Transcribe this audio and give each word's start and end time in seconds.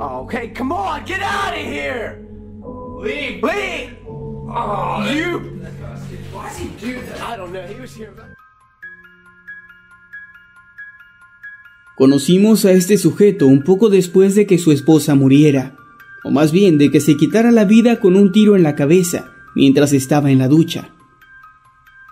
Okay, 0.00 0.48
come 0.48 0.72
on, 0.72 1.04
get 1.04 1.20
out 1.20 1.52
of 1.52 1.60
here! 1.60 2.26
Leave! 3.02 3.42
Leave! 3.42 3.98
Oh, 4.06 5.06
you! 5.12 5.60
Why 6.32 6.48
does 6.48 6.56
he 6.56 6.68
do 6.80 7.02
that? 7.02 7.20
I 7.20 7.36
don't 7.36 7.52
know. 7.52 7.66
He 7.66 7.78
was 7.78 7.94
here. 7.94 8.10
Conocimos 11.98 12.64
a 12.64 12.72
este 12.72 12.96
sujeto 12.96 13.46
un 13.46 13.62
poco 13.62 13.90
después 13.90 14.34
de 14.34 14.46
que 14.46 14.56
su 14.56 14.72
esposa 14.72 15.14
muriera, 15.14 15.76
o 16.24 16.30
más 16.30 16.50
bien 16.50 16.78
de 16.78 16.90
que 16.90 17.00
se 17.00 17.18
quitara 17.18 17.50
la 17.50 17.66
vida 17.66 18.00
con 18.00 18.16
un 18.16 18.32
tiro 18.32 18.56
en 18.56 18.62
la 18.62 18.74
cabeza 18.74 19.32
mientras 19.54 19.92
estaba 19.92 20.30
en 20.30 20.38
la 20.38 20.48
ducha. 20.48 20.94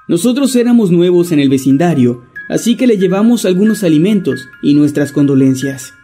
Nosotros 0.09 0.55
éramos 0.57 0.91
nuevos 0.91 1.33
en 1.33 1.39
el 1.39 1.49
vecindario, 1.49 2.25
así 2.51 2.77
que 2.77 2.87
le 2.87 2.99
llevamos 2.99 3.47
algunos 3.47 3.83
alimentos 3.83 4.47
y 4.61 4.75
nuestras 4.75 5.11
condolencias. 5.11 5.95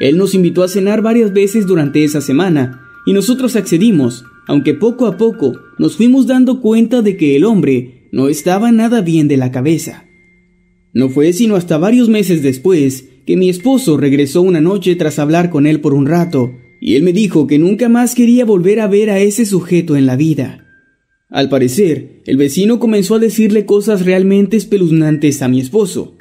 Él 0.00 0.18
nos 0.18 0.34
invitó 0.34 0.62
a 0.62 0.68
cenar 0.68 1.02
varias 1.02 1.32
veces 1.32 1.66
durante 1.66 2.04
esa 2.04 2.20
semana, 2.20 2.82
y 3.06 3.12
nosotros 3.12 3.56
accedimos, 3.56 4.24
aunque 4.46 4.74
poco 4.74 5.06
a 5.06 5.16
poco 5.16 5.54
nos 5.78 5.96
fuimos 5.96 6.26
dando 6.26 6.60
cuenta 6.60 7.02
de 7.02 7.16
que 7.16 7.36
el 7.36 7.44
hombre 7.44 8.08
no 8.12 8.28
estaba 8.28 8.72
nada 8.72 9.00
bien 9.00 9.28
de 9.28 9.36
la 9.36 9.50
cabeza. 9.50 10.04
No 10.92 11.08
fue 11.08 11.32
sino 11.32 11.56
hasta 11.56 11.78
varios 11.78 12.08
meses 12.08 12.42
después 12.42 13.08
que 13.26 13.36
mi 13.36 13.48
esposo 13.48 13.96
regresó 13.96 14.42
una 14.42 14.60
noche 14.60 14.94
tras 14.96 15.18
hablar 15.18 15.50
con 15.50 15.66
él 15.66 15.80
por 15.80 15.94
un 15.94 16.06
rato, 16.06 16.52
y 16.80 16.94
él 16.94 17.02
me 17.02 17.12
dijo 17.12 17.46
que 17.46 17.58
nunca 17.58 17.88
más 17.88 18.14
quería 18.14 18.44
volver 18.44 18.80
a 18.80 18.86
ver 18.86 19.10
a 19.10 19.18
ese 19.18 19.44
sujeto 19.44 19.96
en 19.96 20.06
la 20.06 20.16
vida. 20.16 20.64
Al 21.28 21.48
parecer, 21.48 22.22
el 22.24 22.36
vecino 22.36 22.78
comenzó 22.78 23.16
a 23.16 23.18
decirle 23.18 23.66
cosas 23.66 24.04
realmente 24.04 24.56
espeluznantes 24.56 25.42
a 25.42 25.48
mi 25.48 25.60
esposo, 25.60 26.15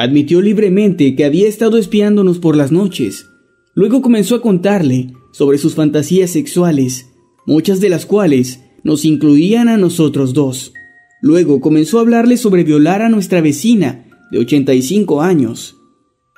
Admitió 0.00 0.40
libremente 0.40 1.14
que 1.14 1.26
había 1.26 1.46
estado 1.46 1.76
espiándonos 1.76 2.38
por 2.38 2.56
las 2.56 2.72
noches. 2.72 3.26
Luego 3.74 4.00
comenzó 4.00 4.34
a 4.34 4.40
contarle 4.40 5.12
sobre 5.30 5.58
sus 5.58 5.74
fantasías 5.74 6.30
sexuales, 6.30 7.10
muchas 7.44 7.80
de 7.80 7.90
las 7.90 8.06
cuales 8.06 8.62
nos 8.82 9.04
incluían 9.04 9.68
a 9.68 9.76
nosotros 9.76 10.32
dos. 10.32 10.72
Luego 11.20 11.60
comenzó 11.60 11.98
a 11.98 12.00
hablarle 12.00 12.38
sobre 12.38 12.64
violar 12.64 13.02
a 13.02 13.10
nuestra 13.10 13.42
vecina, 13.42 14.06
de 14.32 14.38
85 14.38 15.20
años. 15.20 15.76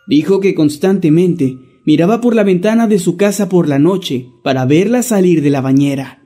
Dijo 0.08 0.40
que 0.40 0.56
constantemente 0.56 1.56
miraba 1.86 2.20
por 2.20 2.34
la 2.34 2.42
ventana 2.42 2.88
de 2.88 2.98
su 2.98 3.16
casa 3.16 3.48
por 3.48 3.68
la 3.68 3.78
noche 3.78 4.26
para 4.42 4.64
verla 4.64 5.04
salir 5.04 5.40
de 5.40 5.50
la 5.50 5.60
bañera. 5.60 6.20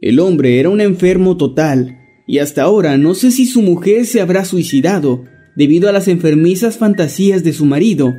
El 0.00 0.18
hombre 0.18 0.60
era 0.60 0.70
un 0.70 0.80
enfermo 0.80 1.36
total, 1.36 1.98
y 2.26 2.38
hasta 2.38 2.62
ahora 2.62 2.96
no 2.96 3.12
sé 3.12 3.30
si 3.30 3.44
su 3.44 3.60
mujer 3.60 4.06
se 4.06 4.22
habrá 4.22 4.46
suicidado 4.46 5.24
debido 5.60 5.90
a 5.90 5.92
las 5.92 6.08
enfermizas 6.08 6.78
fantasías 6.78 7.44
de 7.44 7.52
su 7.52 7.66
marido, 7.66 8.14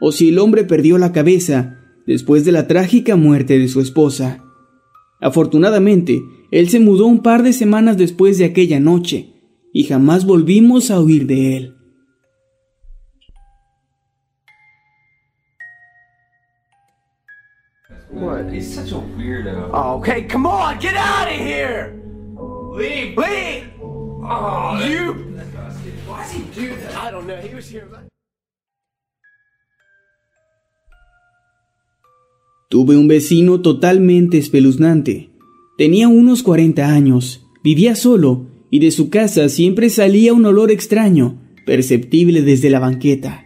o 0.00 0.10
si 0.10 0.30
el 0.30 0.38
hombre 0.38 0.64
perdió 0.64 0.96
la 0.96 1.12
cabeza 1.12 1.80
después 2.06 2.46
de 2.46 2.52
la 2.52 2.66
trágica 2.66 3.14
muerte 3.14 3.58
de 3.58 3.68
su 3.68 3.82
esposa. 3.82 4.42
Afortunadamente, 5.20 6.22
él 6.50 6.70
se 6.70 6.80
mudó 6.80 7.04
un 7.04 7.22
par 7.22 7.42
de 7.42 7.52
semanas 7.52 7.98
después 7.98 8.38
de 8.38 8.46
aquella 8.46 8.80
noche, 8.80 9.34
y 9.70 9.84
jamás 9.84 10.24
volvimos 10.24 10.90
a 10.90 10.98
oír 10.98 11.26
de 11.26 11.58
él. 11.58 11.74
What? 18.10 18.50
He's 18.50 18.74
such 18.74 18.92
a 18.92 18.98
weirdo. 19.18 19.70
Oh, 19.74 19.98
okay, 19.98 20.26
come 20.26 20.46
on, 20.46 20.80
get 20.80 20.94
out 20.94 21.28
of 21.28 21.38
here! 21.38 22.00
Leave! 22.72 23.14
Leave! 23.14 23.64
Oh, 23.82 24.80
you! 24.88 25.37
He 26.18 27.54
was 27.54 27.70
here. 27.70 27.86
Tuve 32.68 32.96
un 32.96 33.08
vecino 33.08 33.60
totalmente 33.60 34.36
espeluznante. 34.36 35.30
Tenía 35.78 36.08
unos 36.08 36.42
40 36.42 36.92
años, 36.92 37.46
vivía 37.62 37.94
solo 37.94 38.46
y 38.70 38.80
de 38.80 38.90
su 38.90 39.10
casa 39.10 39.48
siempre 39.48 39.88
salía 39.90 40.34
un 40.34 40.44
olor 40.44 40.70
extraño, 40.70 41.40
perceptible 41.64 42.42
desde 42.42 42.68
la 42.68 42.80
banqueta. 42.80 43.44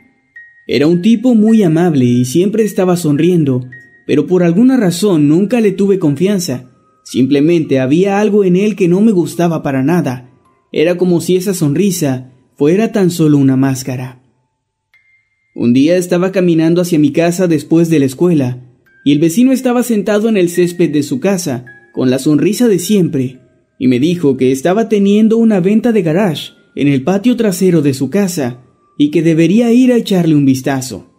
Era 0.67 0.87
un 0.87 1.03
tipo 1.03 1.35
muy 1.35 1.63
amable 1.63 2.07
y 2.07 2.25
siempre 2.25 2.65
estaba 2.65 2.97
sonriendo, 2.97 3.65
pero 4.07 4.27
por 4.27 4.43
alguna 4.43 4.77
razón 4.77 5.29
nunca 5.29 5.61
le 5.61 5.73
tuve 5.73 5.99
confianza. 5.99 6.71
Simplemente 7.05 7.81
había 7.81 8.19
algo 8.19 8.45
en 8.45 8.57
él 8.57 8.77
que 8.77 8.89
no 8.89 9.03
me 9.03 9.13
gustaba 9.13 9.63
para 9.63 9.83
nada. 9.83 10.31
Era 10.73 10.97
como 10.97 11.21
si 11.21 11.37
esa 11.37 11.53
sonrisa 11.53 12.32
fuera 12.63 12.93
tan 12.93 13.11
solo 13.11 13.39
una 13.39 13.57
máscara. 13.57 14.23
Un 15.57 15.73
día 15.73 15.97
estaba 15.97 16.31
caminando 16.31 16.81
hacia 16.81 16.97
mi 16.97 17.11
casa 17.11 17.49
después 17.49 17.91
de 17.91 17.99
la 17.99 18.05
escuela, 18.05 18.79
y 19.05 19.11
el 19.11 19.19
vecino 19.19 19.51
estaba 19.51 19.83
sentado 19.83 20.29
en 20.29 20.37
el 20.37 20.49
césped 20.49 20.93
de 20.93 21.03
su 21.03 21.19
casa, 21.19 21.65
con 21.93 22.09
la 22.09 22.21
sonrisa 22.21 22.69
de 22.69 22.79
siempre, 22.79 23.41
y 23.81 23.89
me 23.89 23.99
dijo 23.99 24.37
que 24.37 24.53
estaba 24.53 24.89
teniendo 24.89 25.39
una 25.39 25.59
venta 25.59 25.91
de 25.91 26.03
garage 26.03 26.53
en 26.77 26.87
el 26.87 27.03
patio 27.03 27.35
trasero 27.35 27.83
de 27.83 27.95
su 27.95 28.11
casa, 28.11 28.63
y 28.97 29.11
que 29.11 29.23
debería 29.23 29.73
ir 29.73 29.93
a 29.93 29.97
echarle 29.97 30.37
un 30.37 30.45
vistazo. 30.45 31.11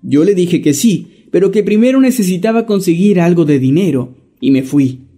Yo 0.00 0.22
le 0.22 0.36
dije 0.36 0.62
que 0.62 0.74
sí, 0.74 1.26
pero 1.32 1.50
que 1.50 1.64
primero 1.64 2.00
necesitaba 2.00 2.66
conseguir 2.66 3.20
algo 3.20 3.44
de 3.44 3.58
dinero, 3.58 4.16
y 4.40 4.52
me 4.52 4.62
fui. 4.62 5.08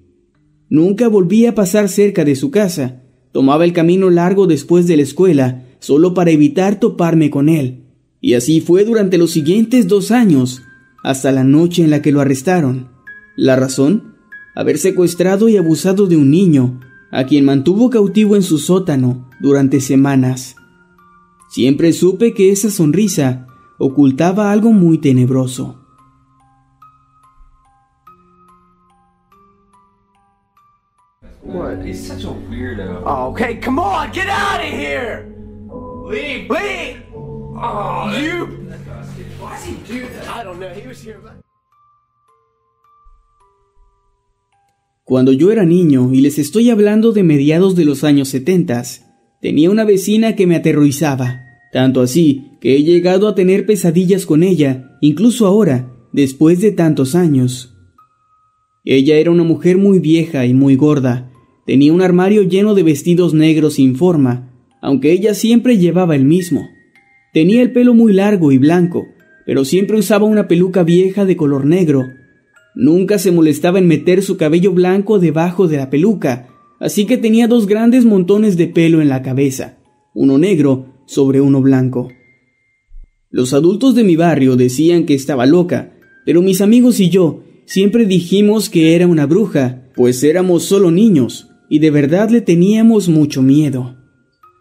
Nunca 0.70 1.08
volví 1.08 1.44
a 1.44 1.54
pasar 1.54 1.90
cerca 1.90 2.24
de 2.24 2.34
su 2.34 2.50
casa, 2.50 2.99
tomaba 3.32 3.64
el 3.64 3.72
camino 3.72 4.10
largo 4.10 4.46
después 4.46 4.86
de 4.86 4.96
la 4.96 5.02
escuela, 5.02 5.64
solo 5.78 6.14
para 6.14 6.30
evitar 6.30 6.80
toparme 6.80 7.30
con 7.30 7.48
él. 7.48 7.84
Y 8.20 8.34
así 8.34 8.60
fue 8.60 8.84
durante 8.84 9.18
los 9.18 9.30
siguientes 9.30 9.88
dos 9.88 10.10
años, 10.10 10.62
hasta 11.02 11.32
la 11.32 11.44
noche 11.44 11.82
en 11.82 11.90
la 11.90 12.02
que 12.02 12.12
lo 12.12 12.20
arrestaron. 12.20 12.88
¿La 13.36 13.56
razón? 13.56 14.14
Haber 14.54 14.78
secuestrado 14.78 15.48
y 15.48 15.56
abusado 15.56 16.06
de 16.06 16.16
un 16.16 16.30
niño, 16.30 16.80
a 17.10 17.24
quien 17.24 17.44
mantuvo 17.44 17.90
cautivo 17.90 18.36
en 18.36 18.42
su 18.42 18.58
sótano 18.58 19.28
durante 19.40 19.80
semanas. 19.80 20.56
Siempre 21.48 21.92
supe 21.92 22.34
que 22.34 22.52
esa 22.52 22.70
sonrisa 22.70 23.46
ocultaba 23.78 24.52
algo 24.52 24.72
muy 24.72 24.98
tenebroso. 24.98 25.79
What? 31.42 31.84
He's 31.84 32.06
such 32.06 32.24
a 32.24 32.28
weirdo. 32.28 33.02
Oh, 33.04 33.30
okay, 33.30 33.56
come 33.56 33.78
on, 33.78 34.12
get 34.12 34.28
out 34.28 34.60
of 34.60 34.70
here! 34.70 35.26
Leave! 36.04 36.50
Leave! 36.50 37.02
Oh, 37.14 38.14
you! 38.16 38.46
Why 39.38 39.56
does 39.56 39.64
he 39.64 39.74
do 39.86 40.06
that? 40.06 40.28
I 40.28 40.44
don't 40.44 40.60
know. 40.60 40.68
He 40.68 40.86
was 40.86 41.02
here. 41.02 41.18
Cuando 45.04 45.32
yo 45.32 45.50
era 45.50 45.64
niño, 45.64 46.12
y 46.12 46.20
les 46.20 46.38
estoy 46.38 46.70
hablando 46.70 47.12
de 47.12 47.24
mediados 47.24 47.74
de 47.74 47.84
los 47.84 48.04
años 48.04 48.28
setentas, 48.28 49.06
tenía 49.40 49.70
una 49.70 49.84
vecina 49.84 50.36
que 50.36 50.46
me 50.46 50.54
aterrorizaba, 50.54 51.40
tanto 51.72 52.00
así 52.00 52.52
que 52.60 52.76
he 52.76 52.84
llegado 52.84 53.26
a 53.26 53.34
tener 53.34 53.66
pesadillas 53.66 54.24
con 54.24 54.44
ella, 54.44 54.98
incluso 55.00 55.48
ahora, 55.48 55.90
después 56.12 56.60
de 56.60 56.70
tantos 56.70 57.16
años. 57.16 57.74
Ella 58.84 59.16
era 59.16 59.30
una 59.30 59.42
mujer 59.42 59.78
muy 59.78 59.98
vieja 59.98 60.46
y 60.46 60.54
muy 60.54 60.76
gorda. 60.76 61.29
Tenía 61.66 61.92
un 61.92 62.02
armario 62.02 62.42
lleno 62.42 62.74
de 62.74 62.82
vestidos 62.82 63.34
negros 63.34 63.74
sin 63.74 63.94
forma, 63.94 64.50
aunque 64.80 65.12
ella 65.12 65.34
siempre 65.34 65.78
llevaba 65.78 66.16
el 66.16 66.24
mismo. 66.24 66.68
Tenía 67.32 67.62
el 67.62 67.72
pelo 67.72 67.94
muy 67.94 68.12
largo 68.12 68.50
y 68.50 68.58
blanco, 68.58 69.06
pero 69.46 69.64
siempre 69.64 69.98
usaba 69.98 70.24
una 70.24 70.48
peluca 70.48 70.82
vieja 70.82 71.24
de 71.24 71.36
color 71.36 71.66
negro. 71.66 72.06
Nunca 72.74 73.18
se 73.18 73.30
molestaba 73.30 73.78
en 73.78 73.86
meter 73.86 74.22
su 74.22 74.36
cabello 74.36 74.72
blanco 74.72 75.18
debajo 75.18 75.68
de 75.68 75.76
la 75.76 75.90
peluca, 75.90 76.48
así 76.80 77.04
que 77.04 77.18
tenía 77.18 77.46
dos 77.46 77.66
grandes 77.66 78.04
montones 78.04 78.56
de 78.56 78.68
pelo 78.68 79.02
en 79.02 79.08
la 79.08 79.22
cabeza, 79.22 79.78
uno 80.14 80.38
negro 80.38 80.86
sobre 81.06 81.40
uno 81.40 81.60
blanco. 81.60 82.08
Los 83.28 83.52
adultos 83.52 83.94
de 83.94 84.02
mi 84.02 84.16
barrio 84.16 84.56
decían 84.56 85.04
que 85.04 85.14
estaba 85.14 85.46
loca, 85.46 85.92
pero 86.24 86.42
mis 86.42 86.60
amigos 86.60 87.00
y 87.00 87.10
yo 87.10 87.42
siempre 87.66 88.06
dijimos 88.06 88.70
que 88.70 88.96
era 88.96 89.06
una 89.06 89.26
bruja, 89.26 89.84
pues 89.94 90.24
éramos 90.24 90.64
solo 90.64 90.90
niños 90.90 91.49
y 91.70 91.78
de 91.78 91.90
verdad 91.90 92.28
le 92.28 92.42
teníamos 92.42 93.08
mucho 93.08 93.40
miedo. 93.40 93.96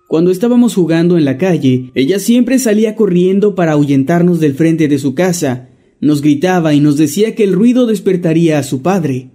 Cuando 0.07 0.31
estábamos 0.31 0.75
jugando 0.75 1.17
en 1.17 1.25
la 1.25 1.37
calle, 1.37 1.91
ella 1.95 2.19
siempre 2.19 2.59
salía 2.59 2.95
corriendo 2.95 3.55
para 3.55 3.73
ahuyentarnos 3.73 4.39
del 4.39 4.53
frente 4.53 4.87
de 4.87 4.99
su 4.99 5.15
casa, 5.15 5.69
nos 5.99 6.21
gritaba 6.21 6.73
y 6.73 6.79
nos 6.79 6.97
decía 6.97 7.35
que 7.35 7.43
el 7.43 7.53
ruido 7.53 7.87
despertaría 7.87 8.59
a 8.59 8.63
su 8.63 8.81
padre, 8.81 9.31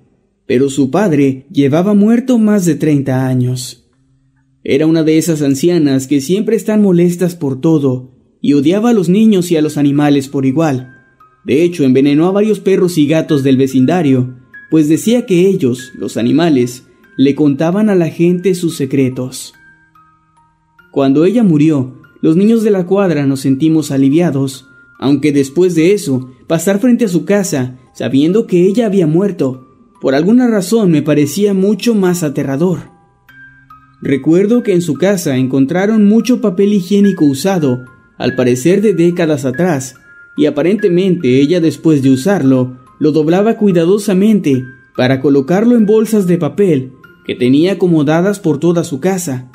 pero 0.46 0.70
su 0.70 0.90
padre 0.90 1.46
llevaba 1.50 1.94
muerto 1.94 2.38
más 2.38 2.64
de 2.64 2.76
treinta 2.76 3.26
años. 3.26 3.90
Era 4.62 4.86
una 4.86 5.02
de 5.02 5.18
esas 5.18 5.42
ancianas 5.42 6.06
que 6.06 6.20
siempre 6.20 6.56
están 6.56 6.80
molestas 6.80 7.34
por 7.34 7.60
todo 7.60 8.14
y 8.40 8.54
odiaba 8.54 8.90
a 8.90 8.94
los 8.94 9.08
niños 9.08 9.50
y 9.50 9.56
a 9.56 9.62
los 9.62 9.76
animales 9.76 10.28
por 10.28 10.46
igual. 10.46 10.90
De 11.44 11.62
hecho, 11.62 11.84
envenenó 11.84 12.26
a 12.26 12.32
varios 12.32 12.60
perros 12.60 12.96
y 12.98 13.06
gatos 13.06 13.42
del 13.42 13.56
vecindario, 13.56 14.36
pues 14.70 14.88
decía 14.88 15.26
que 15.26 15.46
ellos, 15.46 15.92
los 15.98 16.16
animales, 16.16 16.84
le 17.16 17.34
contaban 17.34 17.88
a 17.88 17.94
la 17.94 18.08
gente 18.08 18.54
sus 18.54 18.76
secretos. 18.76 19.54
Cuando 20.90 21.24
ella 21.24 21.42
murió, 21.42 21.94
los 22.20 22.36
niños 22.36 22.62
de 22.62 22.70
la 22.70 22.86
cuadra 22.86 23.26
nos 23.26 23.40
sentimos 23.40 23.90
aliviados, 23.90 24.68
aunque 24.98 25.32
después 25.32 25.74
de 25.74 25.92
eso, 25.92 26.30
pasar 26.46 26.80
frente 26.80 27.04
a 27.04 27.08
su 27.08 27.24
casa, 27.24 27.78
sabiendo 27.94 28.46
que 28.46 28.66
ella 28.66 28.86
había 28.86 29.06
muerto, 29.06 29.68
por 30.00 30.14
alguna 30.14 30.48
razón 30.48 30.90
me 30.90 31.02
parecía 31.02 31.54
mucho 31.54 31.94
más 31.94 32.22
aterrador. 32.22 32.90
Recuerdo 34.02 34.62
que 34.62 34.72
en 34.72 34.82
su 34.82 34.94
casa 34.94 35.36
encontraron 35.36 36.06
mucho 36.06 36.40
papel 36.40 36.72
higiénico 36.74 37.24
usado 37.24 37.84
al 38.18 38.36
parecer 38.36 38.82
de 38.82 38.94
décadas 38.94 39.44
atrás, 39.44 39.96
y 40.36 40.46
aparentemente 40.46 41.40
ella 41.40 41.60
después 41.60 42.02
de 42.02 42.10
usarlo, 42.10 42.78
lo 42.98 43.12
doblaba 43.12 43.56
cuidadosamente 43.56 44.64
para 44.96 45.20
colocarlo 45.20 45.76
en 45.76 45.86
bolsas 45.86 46.26
de 46.26 46.38
papel 46.38 46.92
que 47.26 47.34
tenía 47.34 47.72
acomodadas 47.72 48.40
por 48.40 48.58
toda 48.58 48.84
su 48.84 49.00
casa. 49.00 49.50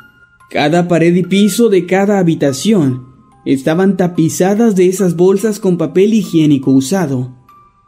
Cada 0.50 0.88
pared 0.88 1.16
y 1.16 1.24
piso 1.24 1.70
de 1.70 1.86
cada 1.86 2.20
habitación 2.20 3.06
estaban 3.46 3.98
tapizadas 3.98 4.76
de 4.76 4.88
esas 4.88 5.16
bolsas 5.16 5.60
con 5.60 5.78
papel 5.78 6.14
higiénico 6.14 6.72
usado. 6.72 7.36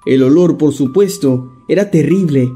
El 0.05 0.23
olor, 0.23 0.57
por 0.57 0.73
supuesto, 0.73 1.51
era 1.67 1.91
terrible, 1.91 2.49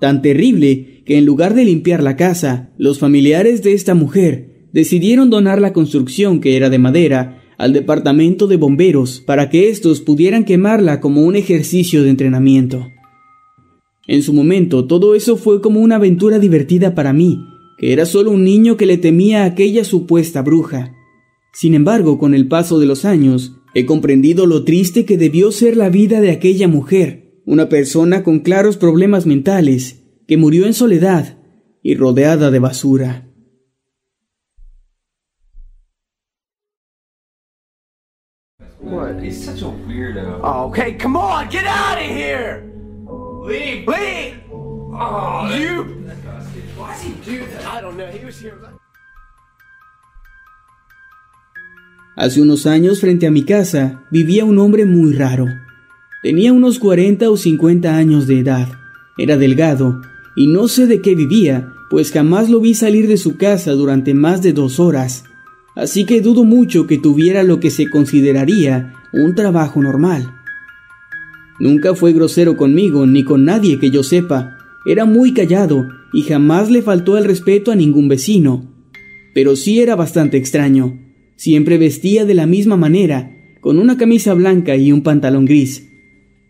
tan 0.00 0.22
terrible 0.22 1.02
que 1.06 1.18
en 1.18 1.26
lugar 1.26 1.54
de 1.54 1.64
limpiar 1.64 2.02
la 2.02 2.16
casa, 2.16 2.72
los 2.78 2.98
familiares 2.98 3.62
de 3.62 3.72
esta 3.72 3.94
mujer 3.94 4.68
decidieron 4.72 5.30
donar 5.30 5.60
la 5.60 5.72
construcción 5.72 6.40
que 6.40 6.56
era 6.56 6.70
de 6.70 6.78
madera 6.78 7.42
al 7.58 7.72
departamento 7.72 8.46
de 8.46 8.56
bomberos 8.56 9.20
para 9.20 9.48
que 9.48 9.68
éstos 9.68 10.00
pudieran 10.00 10.44
quemarla 10.44 11.00
como 11.00 11.22
un 11.22 11.36
ejercicio 11.36 12.02
de 12.02 12.10
entrenamiento. 12.10 12.93
En 14.06 14.22
su 14.22 14.32
momento 14.32 14.86
todo 14.86 15.14
eso 15.14 15.36
fue 15.36 15.60
como 15.60 15.80
una 15.80 15.96
aventura 15.96 16.38
divertida 16.38 16.94
para 16.94 17.12
mí, 17.12 17.46
que 17.78 17.92
era 17.92 18.04
solo 18.06 18.30
un 18.30 18.44
niño 18.44 18.76
que 18.76 18.86
le 18.86 18.98
temía 18.98 19.42
a 19.42 19.46
aquella 19.46 19.84
supuesta 19.84 20.42
bruja. 20.42 20.94
Sin 21.52 21.74
embargo, 21.74 22.18
con 22.18 22.34
el 22.34 22.48
paso 22.48 22.78
de 22.78 22.86
los 22.86 23.04
años, 23.04 23.56
he 23.74 23.86
comprendido 23.86 24.46
lo 24.46 24.64
triste 24.64 25.04
que 25.04 25.16
debió 25.16 25.52
ser 25.52 25.76
la 25.76 25.88
vida 25.88 26.20
de 26.20 26.30
aquella 26.30 26.68
mujer, 26.68 27.40
una 27.46 27.68
persona 27.68 28.22
con 28.22 28.40
claros 28.40 28.76
problemas 28.76 29.26
mentales, 29.26 30.02
que 30.26 30.36
murió 30.36 30.66
en 30.66 30.74
soledad 30.74 31.38
y 31.82 31.94
rodeada 31.94 32.50
de 32.50 32.58
basura. 32.58 33.30
Come 40.98 41.16
on, 41.16 41.48
get 41.50 41.64
out 41.66 41.98
of 41.98 42.04
here! 42.04 42.73
Leave! 43.44 43.86
Leave! 43.86 44.34
Oh, 44.50 45.50
you! 45.54 45.84
Why 46.76 46.92
does 46.92 47.02
he 47.02 47.12
do 47.24 47.46
that? 47.46 47.66
I 47.66 47.80
don't 47.80 47.96
know. 47.96 48.06
He 48.06 48.24
was 48.24 48.40
here. 48.40 48.54
Hace 52.16 52.40
unos 52.40 52.66
años, 52.66 53.00
frente 53.00 53.26
a 53.26 53.30
mi 53.30 53.44
casa, 53.44 54.04
vivía 54.10 54.44
un 54.44 54.58
hombre 54.58 54.86
muy 54.86 55.12
raro. 55.14 55.46
Tenía 56.22 56.52
unos 56.52 56.78
40 56.78 57.28
o 57.28 57.36
50 57.36 57.96
años 57.96 58.26
de 58.26 58.38
edad. 58.38 58.68
Era 59.18 59.36
delgado, 59.36 60.00
y 60.36 60.46
no 60.46 60.68
sé 60.68 60.86
de 60.86 61.02
qué 61.02 61.14
vivía, 61.14 61.72
pues 61.90 62.12
jamás 62.12 62.48
lo 62.48 62.60
vi 62.60 62.74
salir 62.74 63.08
de 63.08 63.16
su 63.16 63.36
casa 63.36 63.72
durante 63.72 64.14
más 64.14 64.42
de 64.42 64.52
dos 64.52 64.80
horas 64.80 65.24
así 65.74 66.04
que 66.04 66.20
dudo 66.20 66.44
mucho 66.44 66.86
que 66.86 66.98
tuviera 66.98 67.42
lo 67.42 67.60
que 67.60 67.70
se 67.70 67.90
consideraría 67.90 68.94
un 69.12 69.34
trabajo 69.34 69.82
normal. 69.82 70.40
Nunca 71.60 71.94
fue 71.94 72.12
grosero 72.12 72.56
conmigo 72.56 73.06
ni 73.06 73.24
con 73.24 73.44
nadie 73.44 73.78
que 73.78 73.90
yo 73.90 74.02
sepa, 74.02 74.58
era 74.86 75.04
muy 75.04 75.32
callado 75.32 75.88
y 76.12 76.22
jamás 76.22 76.70
le 76.70 76.82
faltó 76.82 77.16
el 77.16 77.24
respeto 77.24 77.72
a 77.72 77.76
ningún 77.76 78.08
vecino, 78.08 78.70
pero 79.34 79.56
sí 79.56 79.80
era 79.80 79.96
bastante 79.96 80.36
extraño. 80.36 81.00
Siempre 81.36 81.78
vestía 81.78 82.24
de 82.24 82.34
la 82.34 82.46
misma 82.46 82.76
manera, 82.76 83.32
con 83.60 83.78
una 83.78 83.96
camisa 83.96 84.34
blanca 84.34 84.76
y 84.76 84.92
un 84.92 85.02
pantalón 85.02 85.46
gris. 85.46 85.88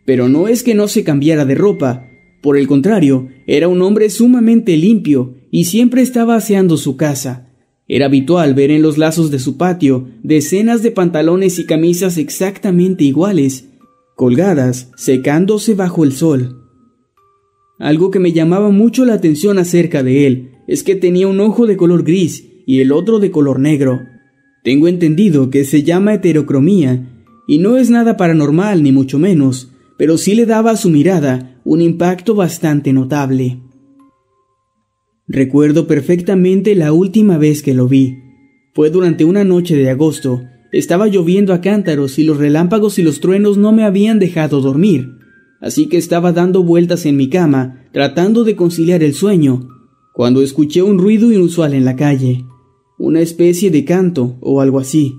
Pero 0.05 0.29
no 0.29 0.49
es 0.49 0.63
que 0.63 0.75
no 0.75 0.89
se 0.89 1.05
cambiara 1.05 1.45
de 1.45 1.55
ropa, 1.55 2.11
por 2.45 2.59
el 2.59 2.67
contrario, 2.67 3.29
era 3.47 3.69
un 3.69 3.81
hombre 3.81 4.11
sumamente 4.11 4.77
limpio 4.77 5.37
y 5.51 5.65
siempre 5.65 6.03
estaba 6.03 6.37
aseando 6.37 6.77
su 6.77 6.99
casa. 6.99 7.49
Era 7.89 8.05
habitual 8.05 8.53
ver 8.53 8.71
en 8.71 8.83
los 8.83 8.99
lazos 8.99 9.31
de 9.31 9.39
su 9.39 9.57
patio 9.57 10.09
decenas 10.23 10.83
de 10.83 10.91
pantalones 10.91 11.59
y 11.59 11.65
camisas 11.65 12.19
exactamente 12.19 13.05
iguales, 13.05 13.71
colgadas, 14.15 14.91
secándose 14.97 15.75
bajo 15.75 16.05
el 16.05 16.13
sol. 16.13 16.61
Algo 17.79 18.11
que 18.11 18.21
me 18.21 18.33
llamaba 18.33 18.71
mucho 18.71 19.05
la 19.05 19.15
atención 19.15 19.59
acerca 19.59 20.03
de 20.03 20.27
él 20.27 20.53
es 20.69 20.83
que 20.83 20.95
tenía 20.95 21.29
un 21.29 21.41
ojo 21.41 21.67
de 21.67 21.77
color 21.77 22.05
gris 22.05 22.49
y 22.67 22.81
el 22.81 22.93
otro 22.93 23.19
de 23.19 23.31
color 23.31 23.59
negro. 23.59 24.01
Tengo 24.63 24.89
entendido 24.89 25.51
que 25.51 25.65
se 25.65 25.83
llama 25.83 26.15
heterocromía, 26.15 27.11
y 27.47 27.59
no 27.59 27.77
es 27.77 27.91
nada 27.91 28.17
paranormal 28.17 28.83
ni 28.83 28.93
mucho 28.93 29.19
menos, 29.19 29.73
pero 29.99 30.17
sí 30.17 30.35
le 30.35 30.47
daba 30.47 30.71
a 30.71 30.77
su 30.77 30.89
mirada 30.89 31.61
un 31.65 31.81
impacto 31.81 32.35
bastante 32.35 32.93
notable. 32.93 33.61
Recuerdo 35.27 35.87
perfectamente 35.87 36.75
la 36.75 36.93
última 36.93 37.39
vez 37.39 37.63
que 37.63 37.75
lo 37.75 37.89
vi. 37.89 38.19
Fue 38.75 38.91
durante 38.91 39.25
una 39.25 39.45
noche 39.45 39.77
de 39.77 39.89
agosto. 39.89 40.43
Estaba 40.75 41.07
lloviendo 41.07 41.53
a 41.55 41.61
cántaros 41.61 42.19
y 42.19 42.25
los 42.25 42.37
relámpagos 42.37 42.99
y 42.99 43.05
los 43.05 43.21
truenos 43.21 43.57
no 43.57 43.71
me 43.71 43.85
habían 43.85 44.19
dejado 44.19 44.61
dormir, 44.61 45.19
así 45.61 45.87
que 45.87 45.97
estaba 45.99 46.33
dando 46.33 46.65
vueltas 46.65 47.07
en 47.07 47.17
mi 47.17 47.29
cama, 47.29 47.87
tratando 47.93 48.43
de 48.43 48.57
conciliar 48.57 49.05
el 49.05 49.15
sueño, 49.15 49.69
cuando 50.13 50.43
escuché 50.43 50.83
un 50.83 50.99
ruido 50.99 51.31
inusual 51.31 51.75
en 51.75 51.85
la 51.85 51.95
calle, 51.95 52.45
una 52.99 53.21
especie 53.21 53.71
de 53.71 53.85
canto 53.85 54.37
o 54.41 54.61
algo 54.61 54.81
así. 54.81 55.15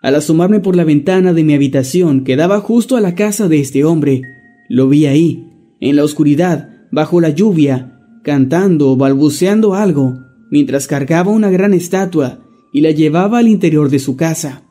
Al 0.00 0.14
asomarme 0.14 0.60
por 0.60 0.76
la 0.76 0.84
ventana 0.84 1.32
de 1.32 1.42
mi 1.42 1.54
habitación 1.54 2.22
que 2.22 2.36
daba 2.36 2.60
justo 2.60 2.94
a 2.94 3.00
la 3.00 3.16
casa 3.16 3.48
de 3.48 3.58
este 3.58 3.82
hombre, 3.82 4.22
lo 4.68 4.88
vi 4.88 5.06
ahí, 5.06 5.44
en 5.80 5.96
la 5.96 6.04
oscuridad, 6.04 6.86
bajo 6.92 7.20
la 7.20 7.30
lluvia, 7.30 7.98
cantando 8.22 8.92
o 8.92 8.96
balbuceando 8.96 9.74
algo, 9.74 10.20
mientras 10.52 10.86
cargaba 10.86 11.32
una 11.32 11.50
gran 11.50 11.74
estatua 11.74 12.42
y 12.72 12.80
la 12.80 12.90
llevaba 12.90 13.38
al 13.38 13.48
interior 13.48 13.90
de 13.90 13.98
su 13.98 14.16
casa. 14.16 14.64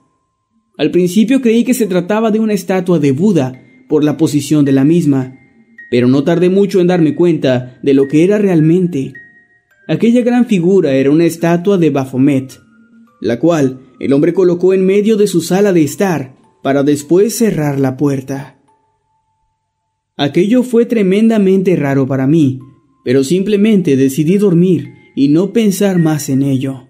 Al 0.78 0.92
principio 0.92 1.42
creí 1.42 1.64
que 1.64 1.74
se 1.74 1.86
trataba 1.86 2.32
de 2.32 2.40
una 2.40 2.54
estatua 2.54 3.00
de 3.00 3.12
Buda 3.12 3.64
por 3.88 4.04
la 4.04 4.18
posición 4.18 4.66
de 4.66 4.72
la 4.72 4.84
misma, 4.84 5.38
pero 5.92 6.08
no 6.08 6.24
tardé 6.24 6.50
mucho 6.50 6.80
en 6.80 6.88
darme 6.88 7.16
cuenta 7.16 7.80
de 7.84 7.94
lo 7.94 8.08
que 8.08 8.24
era 8.24 8.38
realmente. 8.38 9.14
Aquella 9.88 10.22
gran 10.22 10.46
figura 10.46 10.94
era 10.94 11.12
una 11.12 11.26
estatua 11.26 11.78
de 11.78 11.90
Baphomet, 11.90 12.60
la 13.20 13.40
cual 13.40 13.82
el 14.00 14.14
hombre 14.14 14.34
colocó 14.34 14.74
en 14.74 14.86
medio 14.86 15.18
de 15.18 15.28
su 15.28 15.42
sala 15.42 15.74
de 15.74 15.84
estar 15.84 16.36
para 16.64 16.84
después 16.84 17.38
cerrar 17.38 17.80
la 17.80 17.98
puerta. 17.98 18.58
Aquello 20.18 20.64
fue 20.64 20.86
tremendamente 20.86 21.76
raro 21.76 22.08
para 22.08 22.28
mí, 22.28 22.60
pero 23.04 23.24
simplemente 23.24 23.98
decidí 23.98 24.38
dormir 24.38 24.94
y 25.16 25.28
no 25.30 25.52
pensar 25.52 26.00
más 26.00 26.30
en 26.30 26.44
ello. 26.44 26.88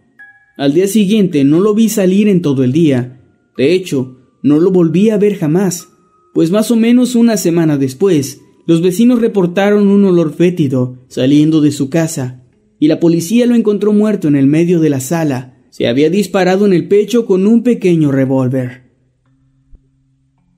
Al 0.62 0.76
día 0.76 0.88
siguiente 0.88 1.44
no 1.44 1.60
lo 1.60 1.74
vi 1.74 1.90
salir 1.90 2.28
en 2.28 2.44
todo 2.44 2.64
el 2.64 2.72
día. 2.72 3.20
De 3.58 3.74
hecho, 3.74 4.20
no 4.44 4.60
lo 4.60 4.70
volví 4.70 5.10
a 5.10 5.18
ver 5.18 5.36
jamás. 5.36 5.88
pues 6.36 6.52
más 6.52 6.70
o 6.70 6.76
menos 6.76 7.16
una 7.16 7.36
semana 7.36 7.80
después, 7.80 8.42
los 8.68 8.84
vecinos 8.84 9.20
reportaron 9.20 9.88
un 9.88 10.06
olor 10.06 10.36
fétido 10.36 11.00
saliendo 11.08 11.62
de 11.62 11.72
su 11.72 11.90
casa, 11.90 12.44
y 12.78 12.90
la 12.90 13.00
policía 13.00 13.48
lo 13.48 13.56
encontró 13.56 13.92
muerto 13.92 14.28
en 14.28 14.36
el 14.36 14.46
medio 14.46 14.80
de 14.80 14.92
la 14.92 15.00
sala. 15.00 15.58
Se 15.72 15.88
había 15.88 16.12
disparado 16.12 16.68
en 16.68 16.74
el 16.74 16.88
pecho 16.88 17.26
con 17.26 17.48
un 17.48 17.64
pequeño 17.64 18.12
revólver. 18.12 18.84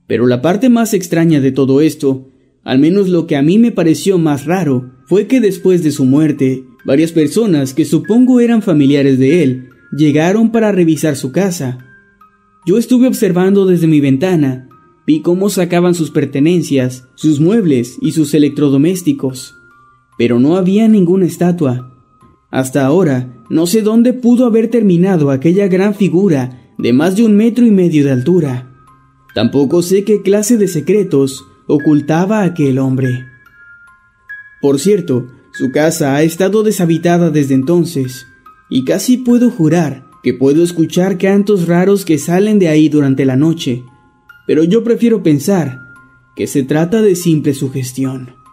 Pero 0.06 0.26
la 0.26 0.42
parte 0.42 0.68
más 0.68 0.92
extraña 0.92 1.40
de 1.40 1.50
todo 1.50 1.80
esto, 1.80 2.28
al 2.62 2.78
menos 2.78 3.08
lo 3.08 3.26
que 3.26 3.36
a 3.36 3.42
mí 3.42 3.58
me 3.58 3.72
pareció 3.72 4.18
más 4.18 4.44
raro, 4.44 4.92
fue 5.06 5.28
que 5.28 5.40
después 5.40 5.82
de 5.82 5.92
su 5.92 6.04
muerte, 6.04 6.62
varias 6.84 7.12
personas 7.12 7.72
que 7.72 7.86
supongo 7.86 8.40
eran 8.40 8.60
familiares 8.60 9.18
de 9.18 9.42
él, 9.42 9.70
llegaron 9.92 10.50
para 10.50 10.72
revisar 10.72 11.16
su 11.16 11.32
casa. 11.32 11.78
Yo 12.66 12.78
estuve 12.78 13.06
observando 13.06 13.66
desde 13.66 13.86
mi 13.86 14.00
ventana, 14.00 14.68
vi 15.06 15.20
cómo 15.20 15.50
sacaban 15.50 15.94
sus 15.94 16.10
pertenencias, 16.10 17.08
sus 17.14 17.40
muebles 17.40 17.96
y 18.00 18.12
sus 18.12 18.34
electrodomésticos, 18.34 19.54
pero 20.16 20.38
no 20.38 20.56
había 20.56 20.88
ninguna 20.88 21.26
estatua. 21.26 21.92
Hasta 22.50 22.86
ahora, 22.86 23.44
no 23.50 23.66
sé 23.66 23.82
dónde 23.82 24.12
pudo 24.12 24.46
haber 24.46 24.68
terminado 24.68 25.30
aquella 25.30 25.68
gran 25.68 25.94
figura 25.94 26.72
de 26.78 26.92
más 26.92 27.16
de 27.16 27.24
un 27.24 27.36
metro 27.36 27.66
y 27.66 27.70
medio 27.70 28.04
de 28.04 28.12
altura. 28.12 28.70
Tampoco 29.34 29.82
sé 29.82 30.04
qué 30.04 30.22
clase 30.22 30.56
de 30.56 30.68
secretos 30.68 31.44
ocultaba 31.66 32.42
aquel 32.42 32.78
hombre. 32.78 33.26
Por 34.60 34.78
cierto, 34.78 35.26
su 35.52 35.70
casa 35.72 36.14
ha 36.14 36.22
estado 36.22 36.62
deshabitada 36.62 37.30
desde 37.30 37.54
entonces, 37.54 38.26
y 38.68 38.84
casi 38.84 39.18
puedo 39.18 39.50
jurar 39.50 40.04
que 40.22 40.34
puedo 40.34 40.62
escuchar 40.64 41.18
cantos 41.18 41.68
raros 41.68 42.04
que 42.04 42.18
salen 42.18 42.58
de 42.58 42.68
ahí 42.68 42.88
durante 42.88 43.24
la 43.24 43.36
noche, 43.36 43.84
pero 44.46 44.64
yo 44.64 44.82
prefiero 44.82 45.22
pensar 45.22 45.80
que 46.34 46.46
se 46.46 46.62
trata 46.62 47.02
de 47.02 47.14
simple 47.14 47.54
sugestión. 47.54 48.43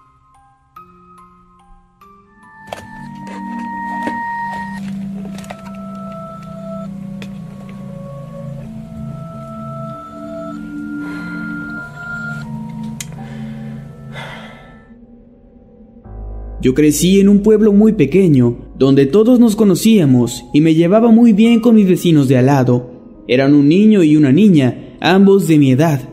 Yo 16.62 16.76
crecí 16.76 17.20
en 17.20 17.28
un 17.28 17.40
pueblo 17.40 17.74
muy 17.74 17.94
pequeño, 17.94 18.56
donde 18.78 19.08
todos 19.08 19.40
nos 19.40 19.56
conocíamos 19.56 20.46
y 20.54 20.62
me 20.62 20.76
llevaba 20.76 21.10
muy 21.10 21.34
bien 21.34 21.60
con 21.60 21.74
mis 21.74 21.88
vecinos 21.88 22.28
de 22.28 22.38
al 22.38 22.46
lado. 22.46 22.92
Eran 23.28 23.56
un 23.56 23.68
niño 23.68 24.04
y 24.04 24.16
una 24.16 24.32
niña, 24.32 24.96
ambos 25.00 25.48
de 25.48 25.58
mi 25.58 25.72
edad. 25.72 26.08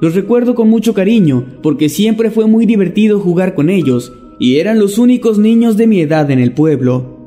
Los 0.00 0.14
recuerdo 0.14 0.54
con 0.54 0.68
mucho 0.68 0.94
cariño 0.94 1.46
porque 1.62 1.88
siempre 1.88 2.30
fue 2.30 2.46
muy 2.46 2.64
divertido 2.64 3.18
jugar 3.18 3.54
con 3.56 3.70
ellos 3.70 4.12
y 4.38 4.58
eran 4.58 4.78
los 4.78 4.98
únicos 4.98 5.38
niños 5.38 5.76
de 5.76 5.88
mi 5.88 6.00
edad 6.00 6.30
en 6.30 6.38
el 6.38 6.52
pueblo. 6.52 7.18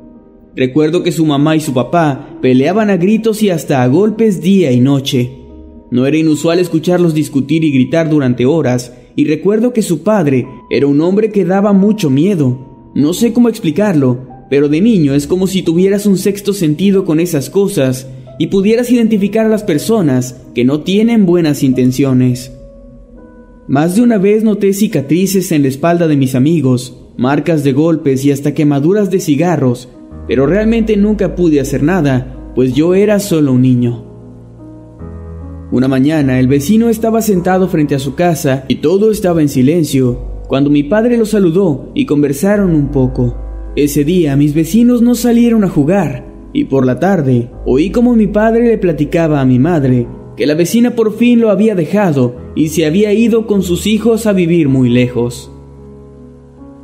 Recuerdo 0.55 1.03
que 1.03 1.11
su 1.11 1.25
mamá 1.25 1.57
y 1.57 1.59
su 1.59 1.73
papá 1.73 2.37
peleaban 2.41 2.89
a 2.89 2.95
gritos 2.95 3.43
y 3.43 3.49
hasta 3.49 3.83
a 3.83 3.87
golpes 3.87 4.41
día 4.41 4.71
y 4.71 4.79
noche. 4.79 5.29
No 5.91 6.05
era 6.05 6.17
inusual 6.17 6.59
escucharlos 6.59 7.13
discutir 7.13 7.65
y 7.65 7.71
gritar 7.71 8.09
durante 8.09 8.45
horas, 8.45 8.93
y 9.15 9.25
recuerdo 9.25 9.73
que 9.73 9.81
su 9.81 10.03
padre 10.03 10.47
era 10.69 10.87
un 10.87 11.01
hombre 11.01 11.31
que 11.31 11.45
daba 11.45 11.73
mucho 11.73 12.09
miedo. 12.09 12.91
No 12.93 13.13
sé 13.13 13.33
cómo 13.33 13.49
explicarlo, 13.49 14.27
pero 14.49 14.69
de 14.69 14.81
niño 14.81 15.13
es 15.13 15.27
como 15.27 15.47
si 15.47 15.63
tuvieras 15.63 16.05
un 16.05 16.17
sexto 16.17 16.53
sentido 16.53 17.05
con 17.05 17.19
esas 17.19 17.49
cosas 17.49 18.07
y 18.37 18.47
pudieras 18.47 18.91
identificar 18.91 19.45
a 19.45 19.49
las 19.49 19.63
personas 19.63 20.41
que 20.53 20.65
no 20.65 20.81
tienen 20.81 21.25
buenas 21.25 21.63
intenciones. 21.63 22.51
Más 23.67 23.95
de 23.95 24.01
una 24.01 24.17
vez 24.17 24.43
noté 24.43 24.73
cicatrices 24.73 25.51
en 25.51 25.63
la 25.63 25.69
espalda 25.69 26.07
de 26.07 26.17
mis 26.17 26.35
amigos, 26.35 26.97
marcas 27.17 27.63
de 27.63 27.73
golpes 27.73 28.23
y 28.25 28.31
hasta 28.31 28.53
quemaduras 28.53 29.09
de 29.09 29.19
cigarros, 29.19 29.89
pero 30.27 30.45
realmente 30.45 30.97
nunca 30.97 31.35
pude 31.35 31.59
hacer 31.59 31.81
nada, 31.81 32.51
pues 32.53 32.73
yo 32.73 32.93
era 32.93 33.19
solo 33.19 33.53
un 33.53 33.61
niño. 33.61 34.04
Una 35.75 35.89
mañana 35.89 36.39
el 36.39 36.47
vecino 36.47 36.87
estaba 36.87 37.21
sentado 37.21 37.67
frente 37.67 37.95
a 37.95 37.99
su 37.99 38.15
casa 38.15 38.63
y 38.69 38.75
todo 38.75 39.11
estaba 39.11 39.41
en 39.41 39.49
silencio, 39.49 40.17
cuando 40.47 40.69
mi 40.69 40.83
padre 40.83 41.17
lo 41.17 41.25
saludó 41.25 41.91
y 41.93 42.05
conversaron 42.05 42.73
un 42.73 42.91
poco. 42.91 43.35
Ese 43.75 44.05
día 44.05 44.37
mis 44.37 44.53
vecinos 44.53 45.01
no 45.01 45.15
salieron 45.15 45.65
a 45.65 45.67
jugar, 45.67 46.25
y 46.53 46.63
por 46.63 46.85
la 46.85 46.97
tarde 47.01 47.49
oí 47.65 47.91
como 47.91 48.15
mi 48.15 48.27
padre 48.27 48.69
le 48.69 48.77
platicaba 48.77 49.41
a 49.41 49.45
mi 49.45 49.59
madre 49.59 50.07
que 50.37 50.47
la 50.47 50.53
vecina 50.53 50.95
por 50.95 51.17
fin 51.17 51.41
lo 51.41 51.49
había 51.49 51.75
dejado 51.75 52.37
y 52.55 52.69
se 52.69 52.85
había 52.85 53.11
ido 53.11 53.45
con 53.45 53.61
sus 53.61 53.85
hijos 53.85 54.27
a 54.27 54.31
vivir 54.31 54.69
muy 54.69 54.87
lejos. 54.87 55.51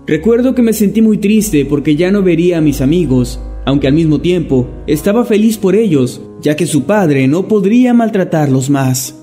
Recuerdo 0.06 0.54
que 0.54 0.64
me 0.64 0.74
sentí 0.74 1.02
muy 1.02 1.18
triste 1.18 1.64
porque 1.64 1.96
ya 1.96 2.12
no 2.12 2.24
vería 2.24 2.58
a 2.58 2.62
mis 2.62 2.82
amigos, 2.82 3.40
aunque 3.66 3.88
al 3.88 3.94
mismo 3.94 4.20
tiempo 4.20 4.68
estaba 4.88 5.26
feliz 5.26 5.58
por 5.58 5.76
ellos, 5.76 6.22
ya 6.42 6.56
que 6.56 6.66
su 6.66 6.84
padre 6.84 7.28
no 7.28 7.48
podría 7.48 7.94
maltratarlos 7.94 8.70
más. 8.70 9.18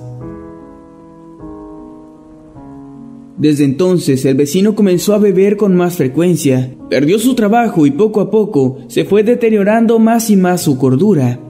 Desde 3.36 3.64
entonces 3.64 4.24
el 4.24 4.34
vecino 4.34 4.74
comenzó 4.74 5.14
a 5.14 5.18
beber 5.18 5.56
con 5.56 5.76
más 5.76 5.96
frecuencia, 5.96 6.74
perdió 6.90 7.20
su 7.20 7.34
trabajo 7.34 7.86
y 7.86 7.92
poco 7.92 8.20
a 8.20 8.30
poco 8.30 8.78
se 8.88 9.04
fue 9.04 9.22
deteriorando 9.22 10.00
más 10.00 10.28
y 10.30 10.36
más 10.36 10.62
su 10.62 10.76
cordura. 10.76 11.40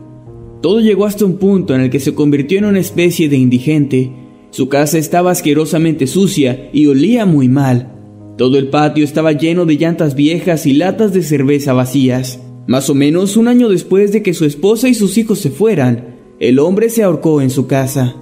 Todo 0.60 0.80
llegó 0.80 1.06
hasta 1.06 1.24
un 1.24 1.38
punto 1.38 1.74
en 1.74 1.82
el 1.82 1.90
que 1.90 2.00
se 2.00 2.14
convirtió 2.14 2.58
en 2.58 2.66
una 2.66 2.80
especie 2.80 3.28
de 3.28 3.36
indigente. 3.36 4.12
Su 4.50 4.68
casa 4.68 4.98
estaba 4.98 5.30
asquerosamente 5.30 6.06
sucia 6.06 6.68
y 6.72 6.86
olía 6.86 7.24
muy 7.24 7.48
mal. 7.48 7.94
Todo 8.36 8.58
el 8.58 8.68
patio 8.68 9.04
estaba 9.04 9.32
lleno 9.32 9.64
de 9.64 9.76
llantas 9.76 10.14
viejas 10.14 10.66
y 10.66 10.74
latas 10.74 11.12
de 11.12 11.22
cerveza 11.22 11.72
vacías. 11.72 12.40
Más 12.68 12.90
o 12.90 12.94
menos 12.94 13.38
un 13.38 13.48
año 13.48 13.70
después 13.70 14.12
de 14.12 14.22
que 14.22 14.34
su 14.34 14.44
esposa 14.44 14.90
y 14.90 14.94
sus 14.94 15.16
hijos 15.16 15.38
se 15.38 15.48
fueran, 15.48 16.16
el 16.38 16.58
hombre 16.58 16.90
se 16.90 17.02
ahorcó 17.02 17.40
en 17.40 17.48
su 17.48 17.66
casa. 17.66 18.14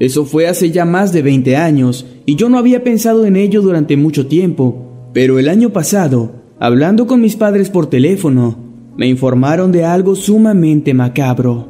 Eso 0.00 0.24
fue 0.24 0.48
hace 0.48 0.72
ya 0.72 0.84
más 0.84 1.12
de 1.12 1.22
20 1.22 1.54
años 1.54 2.04
y 2.26 2.34
yo 2.34 2.48
no 2.48 2.58
había 2.58 2.82
pensado 2.82 3.24
en 3.24 3.36
ello 3.36 3.62
durante 3.62 3.96
mucho 3.96 4.26
tiempo, 4.26 5.10
pero 5.12 5.38
el 5.38 5.48
año 5.48 5.72
pasado, 5.72 6.32
hablando 6.58 7.06
con 7.06 7.20
mis 7.20 7.36
padres 7.36 7.70
por 7.70 7.86
teléfono, 7.86 8.58
me 8.96 9.06
informaron 9.06 9.70
de 9.70 9.84
algo 9.84 10.16
sumamente 10.16 10.92
macabro. 10.92 11.68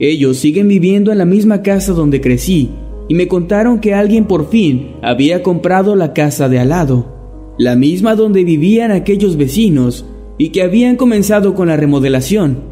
Ellos 0.00 0.38
siguen 0.38 0.66
viviendo 0.66 1.12
en 1.12 1.18
la 1.18 1.24
misma 1.24 1.62
casa 1.62 1.92
donde 1.92 2.20
crecí 2.20 2.70
y 3.08 3.14
me 3.14 3.28
contaron 3.28 3.78
que 3.78 3.94
alguien 3.94 4.24
por 4.24 4.50
fin 4.50 4.96
había 5.00 5.44
comprado 5.44 5.94
la 5.94 6.12
casa 6.12 6.48
de 6.48 6.58
al 6.58 6.70
lado, 6.70 7.54
la 7.56 7.76
misma 7.76 8.16
donde 8.16 8.42
vivían 8.42 8.90
aquellos 8.90 9.36
vecinos 9.36 10.06
y 10.42 10.48
que 10.48 10.62
habían 10.62 10.96
comenzado 10.96 11.54
con 11.54 11.68
la 11.68 11.76
remodelación, 11.76 12.64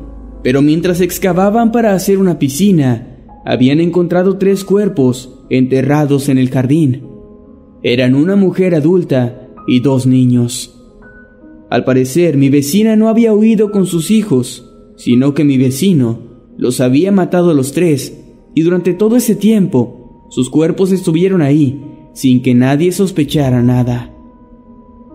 pero 0.43 0.61
mientras 0.61 1.01
excavaban 1.01 1.71
para 1.71 1.95
hacer 1.95 2.19
una 2.19 2.37
piscina, 2.37 3.17
habían 3.45 3.79
encontrado 3.79 4.39
tres 4.39 4.65
cuerpos 4.65 5.45
enterrados 5.51 6.29
en 6.29 6.39
el 6.39 6.51
jardín. 6.51 7.07
Eran 7.85 8.17
una 8.17 8.35
mujer 8.35 8.75
adulta 8.75 9.47
y 9.69 9.79
dos 9.79 10.05
niños. 10.05 10.83
Al 11.71 11.85
parecer, 11.85 12.37
mi 12.37 12.49
vecina 12.49 12.97
no 12.97 13.09
había 13.09 13.33
huido 13.33 13.71
con 13.71 13.87
sus 13.87 14.11
hijos, 14.11 14.69
sino 14.97 15.35
que 15.35 15.45
mi 15.45 15.57
vecino 15.57 16.19
los 16.59 16.81
había 16.81 17.13
matado 17.13 17.53
a 17.53 17.55
los 17.55 17.71
tres, 17.71 18.21
y 18.53 18.63
durante 18.63 18.95
todo 18.95 19.15
ese 19.15 19.37
tiempo 19.37 20.27
sus 20.29 20.51
cuerpos 20.51 20.91
estuvieron 20.91 21.41
ahí, 21.41 21.81
sin 22.15 22.43
que 22.43 22.53
nadie 22.53 22.91
sospechara 22.91 23.63
nada. 23.63 24.13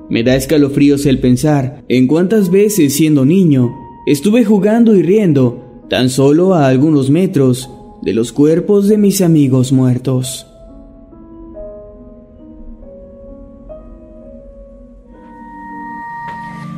Me 0.07 0.21
da 0.23 0.35
escalofríos 0.35 1.05
el 1.07 1.19
pensar 1.19 1.83
en 1.87 2.05
cuántas 2.07 2.51
veces 2.51 2.95
siendo 2.95 3.25
niño 3.25 3.71
estuve 4.05 4.45
jugando 4.45 4.95
y 4.95 5.01
riendo 5.01 5.83
tan 5.89 6.09
solo 6.09 6.53
a 6.53 6.67
algunos 6.67 7.09
metros 7.09 7.69
de 8.01 8.13
los 8.13 8.31
cuerpos 8.31 8.87
de 8.87 8.97
mis 8.97 9.21
amigos 9.21 9.71
muertos. 9.71 10.45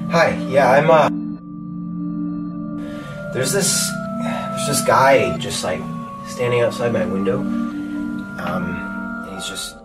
Hi, 0.10 0.32
yeah, 0.50 0.80
I'm 0.80 0.90
uh 0.90 1.10
There's 3.34 3.52
this 3.52 3.92
there's 4.24 4.68
this 4.68 4.82
guy 4.88 5.38
just 5.38 5.64
like 5.66 5.82
standing 6.28 6.62
outside 6.62 6.94
my 6.94 7.06
window. 7.06 7.40
Um 8.40 9.26
and 9.28 9.36
he's 9.36 9.50
just 9.50 9.77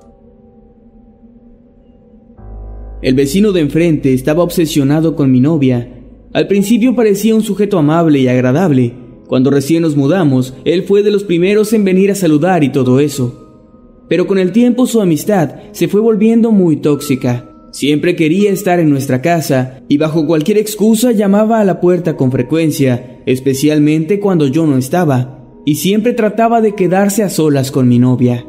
El 3.03 3.15
vecino 3.15 3.51
de 3.51 3.61
enfrente 3.61 4.15
estaba 4.15 4.45
obsesionado 4.45 5.17
con 5.17 5.33
mi 5.33 5.41
novia. 5.41 5.93
Al 6.33 6.47
principio 6.47 6.95
parecía 6.95 7.35
un 7.35 7.43
sujeto 7.43 7.77
amable 7.77 8.21
y 8.21 8.29
agradable. 8.29 8.95
Cuando 9.27 9.51
recién 9.51 9.83
nos 9.83 9.97
mudamos, 9.97 10.55
él 10.65 10.85
fue 10.85 11.03
de 11.03 11.11
los 11.11 11.25
primeros 11.25 11.73
en 11.73 11.85
venir 11.85 12.13
a 12.13 12.15
saludar 12.15 12.63
y 12.63 12.71
todo 12.71 13.01
eso. 13.01 14.05
Pero 14.09 14.29
con 14.29 14.39
el 14.39 14.53
tiempo 14.53 14.87
su 14.87 15.01
amistad 15.01 15.51
se 15.73 15.89
fue 15.89 16.01
volviendo 16.01 16.53
muy 16.53 16.77
tóxica. 16.77 17.49
Siempre 17.73 18.15
quería 18.15 18.53
estar 18.53 18.79
en 18.79 18.91
nuestra 18.91 19.21
casa 19.21 19.83
y 19.89 19.99
bajo 19.99 20.25
cualquier 20.25 20.59
excusa 20.59 21.11
llamaba 21.11 21.59
a 21.59 21.65
la 21.65 21.81
puerta 21.81 22.17
con 22.17 22.31
frecuencia, 22.31 23.21
especialmente 23.27 24.21
cuando 24.21 24.47
yo 24.47 24.65
no 24.65 24.79
estaba, 24.79 25.43
y 25.67 25.75
siempre 25.77 26.13
trataba 26.13 26.61
de 26.61 26.77
quedarse 26.77 27.25
a 27.25 27.31
solas 27.31 27.73
con 27.73 27.89
mi 27.89 27.99
novia. 27.99 28.47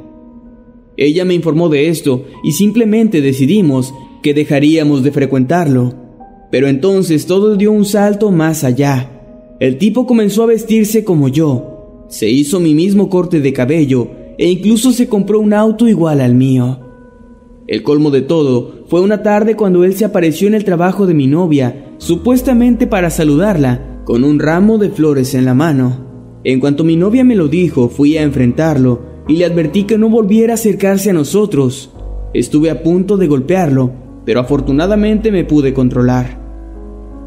Ella 0.96 1.26
me 1.26 1.34
informó 1.34 1.70
de 1.70 1.90
esto 1.90 2.26
y 2.44 2.52
simplemente 2.52 3.22
decidimos 3.22 3.94
que 4.24 4.34
dejaríamos 4.34 5.04
de 5.04 5.12
frecuentarlo. 5.12 5.94
Pero 6.50 6.68
entonces 6.68 7.28
todo 7.28 7.56
dio 7.56 7.72
un 7.72 7.86
salto 7.86 8.32
más 8.32 8.64
allá. 8.64 9.12
El 9.60 9.78
tipo 9.78 10.08
comenzó 10.08 10.44
a 10.44 10.48
vestirse 10.48 11.04
como 11.04 11.28
yo, 11.28 12.06
se 12.08 12.30
hizo 12.30 12.60
mi 12.60 12.76
mismo 12.76 13.10
corte 13.10 13.40
de 13.40 13.54
cabello 13.54 14.08
e 14.38 14.50
incluso 14.50 14.92
se 14.92 15.08
compró 15.08 15.40
un 15.40 15.54
auto 15.54 15.88
igual 15.88 16.22
al 16.22 16.36
mío. 16.36 16.80
El 17.66 17.82
colmo 17.82 18.12
de 18.12 18.22
todo 18.22 18.86
fue 18.88 19.02
una 19.02 19.24
tarde 19.24 19.56
cuando 19.56 19.84
él 19.84 19.96
se 19.96 20.06
apareció 20.06 20.48
en 20.48 20.54
el 20.54 20.66
trabajo 20.66 21.08
de 21.08 21.14
mi 21.14 21.28
novia, 21.28 21.96
supuestamente 21.98 22.88
para 22.88 23.10
saludarla, 23.10 24.02
con 24.06 24.24
un 24.24 24.40
ramo 24.40 24.78
de 24.78 24.90
flores 24.90 25.34
en 25.34 25.46
la 25.46 25.54
mano. 25.54 26.40
En 26.44 26.60
cuanto 26.60 26.84
mi 26.84 26.98
novia 26.98 27.24
me 27.24 27.36
lo 27.36 27.48
dijo, 27.48 27.88
fui 27.88 28.18
a 28.18 28.22
enfrentarlo 28.22 29.02
y 29.28 29.38
le 29.38 29.46
advertí 29.46 29.84
que 29.84 29.98
no 29.98 30.10
volviera 30.10 30.54
a 30.54 30.56
acercarse 30.56 31.12
a 31.12 31.14
nosotros. 31.14 31.90
Estuve 32.34 32.70
a 32.70 32.84
punto 32.84 33.16
de 33.16 33.28
golpearlo, 33.28 34.03
pero 34.26 34.40
afortunadamente 34.40 35.32
me 35.32 35.44
pude 35.44 35.74
controlar. 35.74 36.40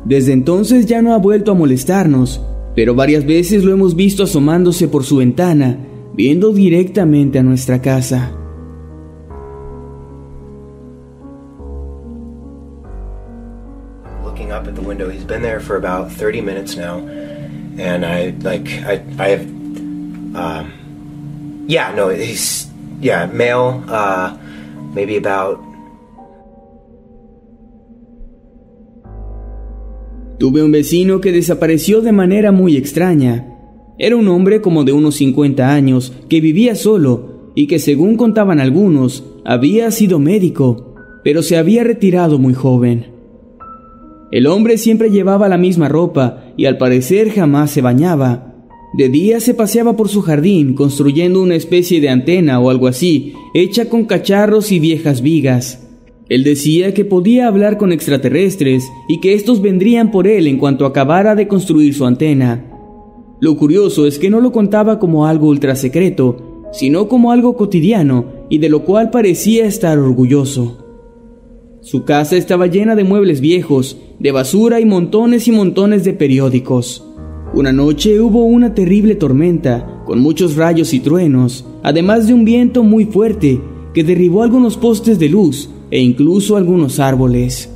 Desde 0.04 0.32
entonces 0.32 0.86
ya 0.86 1.02
no 1.02 1.14
ha 1.14 1.18
vuelto 1.18 1.52
a 1.52 1.54
molestarnos, 1.54 2.40
pero 2.74 2.94
varias 2.94 3.26
veces 3.26 3.64
lo 3.64 3.72
hemos 3.72 3.96
visto 3.96 4.22
asomándose 4.22 4.88
por 4.88 5.04
su 5.04 5.16
ventana, 5.16 5.78
viendo 6.14 6.52
directamente 6.52 7.38
a 7.38 7.42
nuestra 7.42 7.80
casa. 7.80 8.32
Looking 14.24 14.52
up 14.52 14.68
at 14.68 14.74
the 14.74 14.86
window, 14.86 15.10
he's 15.10 15.26
been 15.26 15.42
there 15.42 15.60
for 15.60 15.76
about 15.76 16.10
30 16.10 16.42
minutes 16.42 16.76
now. 16.76 17.00
and 17.78 18.04
I 18.04 18.30
like 18.40 18.68
I 18.84 19.02
I 19.18 19.28
have 19.28 19.46
um, 20.36 21.64
yeah 21.68 21.92
no 21.92 22.08
he's 22.08 22.68
yeah 23.00 23.26
male 23.26 23.84
uh, 23.88 24.36
maybe 24.94 25.16
about 25.16 25.60
Tuve 30.46 30.62
un 30.62 30.70
vecino 30.70 31.20
que 31.20 31.32
desapareció 31.32 32.02
de 32.02 32.12
manera 32.12 32.52
muy 32.52 32.76
extraña. 32.76 33.48
Era 33.98 34.14
un 34.14 34.28
hombre 34.28 34.60
como 34.60 34.84
de 34.84 34.92
unos 34.92 35.16
50 35.16 35.74
años 35.74 36.12
que 36.28 36.40
vivía 36.40 36.76
solo 36.76 37.50
y 37.56 37.66
que 37.66 37.80
según 37.80 38.16
contaban 38.16 38.60
algunos 38.60 39.24
había 39.44 39.90
sido 39.90 40.20
médico, 40.20 40.94
pero 41.24 41.42
se 41.42 41.56
había 41.56 41.82
retirado 41.82 42.38
muy 42.38 42.54
joven. 42.54 43.06
El 44.30 44.46
hombre 44.46 44.78
siempre 44.78 45.10
llevaba 45.10 45.48
la 45.48 45.58
misma 45.58 45.88
ropa 45.88 46.44
y 46.56 46.66
al 46.66 46.78
parecer 46.78 47.30
jamás 47.32 47.72
se 47.72 47.80
bañaba. 47.80 48.54
De 48.96 49.08
día 49.08 49.40
se 49.40 49.52
paseaba 49.52 49.96
por 49.96 50.08
su 50.08 50.22
jardín 50.22 50.74
construyendo 50.74 51.42
una 51.42 51.56
especie 51.56 52.00
de 52.00 52.08
antena 52.08 52.60
o 52.60 52.70
algo 52.70 52.86
así, 52.86 53.32
hecha 53.52 53.88
con 53.88 54.04
cacharros 54.04 54.70
y 54.70 54.78
viejas 54.78 55.22
vigas. 55.22 55.85
Él 56.28 56.42
decía 56.42 56.92
que 56.92 57.04
podía 57.04 57.46
hablar 57.46 57.78
con 57.78 57.92
extraterrestres 57.92 58.90
y 59.08 59.20
que 59.20 59.34
estos 59.34 59.62
vendrían 59.62 60.10
por 60.10 60.26
él 60.26 60.48
en 60.48 60.58
cuanto 60.58 60.84
acabara 60.84 61.36
de 61.36 61.46
construir 61.46 61.94
su 61.94 62.04
antena. 62.04 62.64
Lo 63.40 63.56
curioso 63.56 64.06
es 64.06 64.18
que 64.18 64.28
no 64.28 64.40
lo 64.40 64.50
contaba 64.50 64.98
como 64.98 65.26
algo 65.26 65.48
ultra 65.48 65.76
secreto, 65.76 66.64
sino 66.72 67.06
como 67.06 67.30
algo 67.30 67.56
cotidiano 67.56 68.26
y 68.48 68.58
de 68.58 68.68
lo 68.68 68.84
cual 68.84 69.10
parecía 69.10 69.66
estar 69.66 69.98
orgulloso. 69.98 70.84
Su 71.80 72.04
casa 72.04 72.36
estaba 72.36 72.66
llena 72.66 72.96
de 72.96 73.04
muebles 73.04 73.40
viejos, 73.40 73.96
de 74.18 74.32
basura 74.32 74.80
y 74.80 74.84
montones 74.84 75.46
y 75.46 75.52
montones 75.52 76.02
de 76.02 76.12
periódicos. 76.12 77.06
Una 77.54 77.72
noche 77.72 78.20
hubo 78.20 78.44
una 78.44 78.74
terrible 78.74 79.14
tormenta, 79.14 80.02
con 80.04 80.18
muchos 80.18 80.56
rayos 80.56 80.92
y 80.92 80.98
truenos, 80.98 81.64
además 81.84 82.26
de 82.26 82.34
un 82.34 82.44
viento 82.44 82.82
muy 82.82 83.04
fuerte 83.04 83.60
que 83.96 84.04
derribó 84.04 84.42
algunos 84.42 84.76
postes 84.76 85.18
de 85.18 85.30
luz 85.30 85.70
e 85.90 86.02
incluso 86.02 86.58
algunos 86.58 87.00
árboles. 87.00 87.70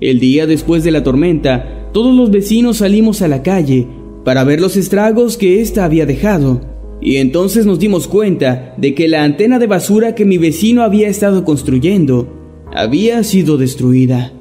El 0.00 0.18
día 0.18 0.48
después 0.48 0.82
de 0.82 0.90
la 0.90 1.04
tormenta, 1.04 1.88
todos 1.92 2.12
los 2.12 2.32
vecinos 2.32 2.78
salimos 2.78 3.22
a 3.22 3.28
la 3.28 3.44
calle 3.44 3.86
para 4.24 4.42
ver 4.42 4.60
los 4.60 4.76
estragos 4.76 5.36
que 5.36 5.60
ésta 5.60 5.84
había 5.84 6.06
dejado, 6.06 6.62
y 7.00 7.18
entonces 7.18 7.66
nos 7.66 7.78
dimos 7.78 8.08
cuenta 8.08 8.74
de 8.78 8.96
que 8.96 9.06
la 9.06 9.22
antena 9.22 9.60
de 9.60 9.68
basura 9.68 10.16
que 10.16 10.24
mi 10.24 10.38
vecino 10.38 10.82
había 10.82 11.06
estado 11.06 11.44
construyendo 11.44 12.26
había 12.74 13.22
sido 13.22 13.58
destruida. 13.58 14.32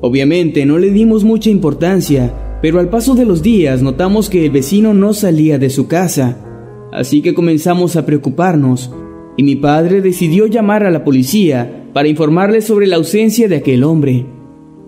Obviamente 0.00 0.66
no 0.66 0.78
le 0.78 0.90
dimos 0.90 1.22
mucha 1.22 1.48
importancia, 1.48 2.58
pero 2.60 2.80
al 2.80 2.88
paso 2.88 3.14
de 3.14 3.24
los 3.24 3.40
días 3.40 3.82
notamos 3.82 4.28
que 4.28 4.46
el 4.46 4.50
vecino 4.50 4.94
no 4.94 5.14
salía 5.14 5.60
de 5.60 5.70
su 5.70 5.86
casa, 5.86 6.44
así 6.92 7.22
que 7.22 7.34
comenzamos 7.34 7.94
a 7.94 8.04
preocuparnos, 8.04 8.90
y 9.36 9.42
mi 9.42 9.56
padre 9.56 10.00
decidió 10.00 10.46
llamar 10.46 10.84
a 10.84 10.90
la 10.90 11.04
policía 11.04 11.88
para 11.92 12.08
informarle 12.08 12.60
sobre 12.60 12.86
la 12.86 12.96
ausencia 12.96 13.48
de 13.48 13.56
aquel 13.56 13.84
hombre, 13.84 14.26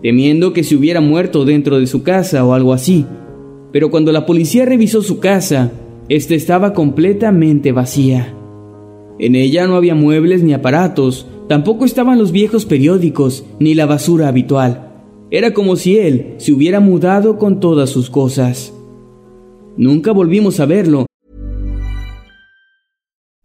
temiendo 0.02 0.52
que 0.52 0.64
se 0.64 0.76
hubiera 0.76 1.00
muerto 1.00 1.44
dentro 1.44 1.78
de 1.78 1.87
su 1.87 2.02
casa 2.02 2.44
o 2.44 2.52
algo 2.52 2.72
así. 2.72 3.04
Pero 3.72 3.90
cuando 3.90 4.12
la 4.12 4.26
policía 4.26 4.64
revisó 4.64 5.02
su 5.02 5.18
casa, 5.18 5.72
ésta 6.09 6.35
estaba 6.35 6.72
completamente 6.72 7.72
vacía. 7.72 8.35
En 9.18 9.35
ella 9.35 9.66
no 9.66 9.76
había 9.76 9.94
muebles 9.94 10.42
ni 10.42 10.52
aparatos, 10.52 11.26
Tampoco 11.48 11.85
estaban 11.85 12.18
los 12.18 12.32
viejos 12.32 12.66
periódicos 12.66 13.44
ni 13.61 13.74
la 13.74 13.87
basura 13.87 14.28
habitual. 14.28 14.90
Era 15.30 15.54
como 15.54 15.76
si 15.76 15.96
él 15.98 16.35
se 16.38 16.52
hubiera 16.52 16.80
mudado 16.80 17.38
con 17.38 17.61
todas 17.61 17.90
sus 17.90 18.11
cosas. 18.11 18.72
Nunca 19.76 20.11
volvimos 20.12 20.59
a 20.59 20.66
verlo. 20.66 21.06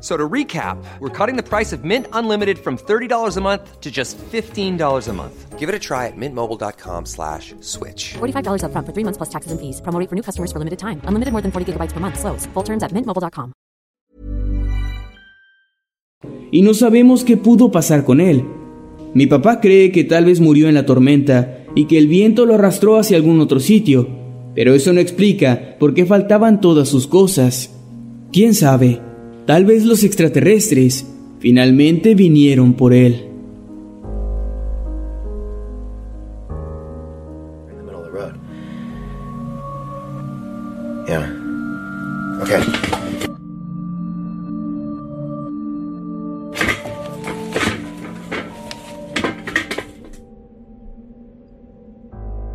So 0.00 0.16
to 0.16 0.28
recap, 0.28 0.82
we're 0.98 1.10
cutting 1.10 1.36
the 1.36 1.42
price 1.42 1.74
of 1.74 1.84
Mint 1.84 2.06
Unlimited 2.14 2.58
from 2.58 2.78
$30 2.78 3.36
a 3.36 3.40
month 3.40 3.80
to 3.80 3.90
just 3.90 4.16
$15 4.16 5.08
a 5.08 5.12
month. 5.12 5.58
Give 5.58 5.68
it 5.68 5.74
a 5.74 5.78
try 5.78 6.06
at 6.06 6.16
mintmobile.com 6.16 7.04
slash 7.04 7.54
switch. 7.60 8.14
$45 8.14 8.64
up 8.64 8.72
front 8.72 8.86
for 8.86 8.94
three 8.94 9.04
months 9.04 9.18
plus 9.18 9.28
taxes 9.28 9.52
and 9.52 9.60
fees. 9.60 9.82
Promo 9.82 10.08
for 10.08 10.14
new 10.16 10.22
customers 10.22 10.50
for 10.50 10.58
limited 10.58 10.78
time. 10.78 11.02
Unlimited 11.04 11.32
more 11.32 11.42
than 11.42 11.52
40 11.52 11.72
gigabytes 11.72 11.92
per 11.92 12.00
month. 12.00 12.18
Slows. 12.18 12.46
Full 12.54 12.62
terms 12.62 12.82
at 12.82 12.92
mintmobile.com. 12.92 13.52
Y 16.50 16.62
no 16.62 16.74
sabemos 16.74 17.22
qué 17.22 17.36
pudo 17.36 17.70
pasar 17.70 18.04
con 18.04 18.20
él. 18.20 18.44
Mi 19.14 19.26
papá 19.26 19.60
cree 19.60 19.92
que 19.92 20.04
tal 20.04 20.24
vez 20.24 20.40
murió 20.40 20.68
en 20.68 20.74
la 20.74 20.86
tormenta 20.86 21.64
y 21.74 21.86
que 21.86 21.98
el 21.98 22.08
viento 22.08 22.46
lo 22.46 22.54
arrastró 22.54 22.96
hacia 22.96 23.16
algún 23.16 23.40
otro 23.40 23.60
sitio, 23.60 24.08
pero 24.54 24.74
eso 24.74 24.92
no 24.92 25.00
explica 25.00 25.76
por 25.78 25.94
qué 25.94 26.06
faltaban 26.06 26.60
todas 26.60 26.88
sus 26.88 27.06
cosas. 27.06 27.70
¿Quién 28.32 28.54
sabe? 28.54 29.00
Tal 29.50 29.64
vez 29.64 29.84
los 29.84 30.04
extraterrestres 30.04 31.04
finalmente 31.40 32.14
vinieron 32.14 32.74
por 32.74 32.94
él. 32.94 33.26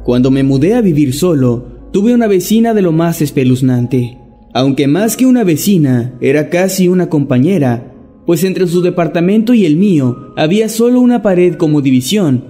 Cuando 0.06 0.32
me 0.32 0.44
mudé 0.44 0.76
a 0.76 0.80
vivir 0.80 1.14
solo, 1.14 1.66
tuve 1.92 2.14
una 2.14 2.28
vecina 2.28 2.74
de 2.74 2.82
lo 2.82 2.94
más 2.94 3.22
espeluznante 3.22 4.18
aunque 4.56 4.88
más 4.88 5.18
que 5.18 5.26
una 5.26 5.44
vecina, 5.44 6.18
era 6.22 6.50
casi 6.50 6.88
una 6.88 7.10
compañera, 7.10 7.94
pues 8.26 8.46
entre 8.46 8.68
su 8.68 8.82
departamento 8.82 9.54
y 9.54 9.66
el 9.66 9.76
mío 9.76 10.32
había 10.38 10.70
solo 10.70 11.02
una 11.02 11.22
pared 11.22 11.56
como 11.56 11.82
división, 11.82 12.46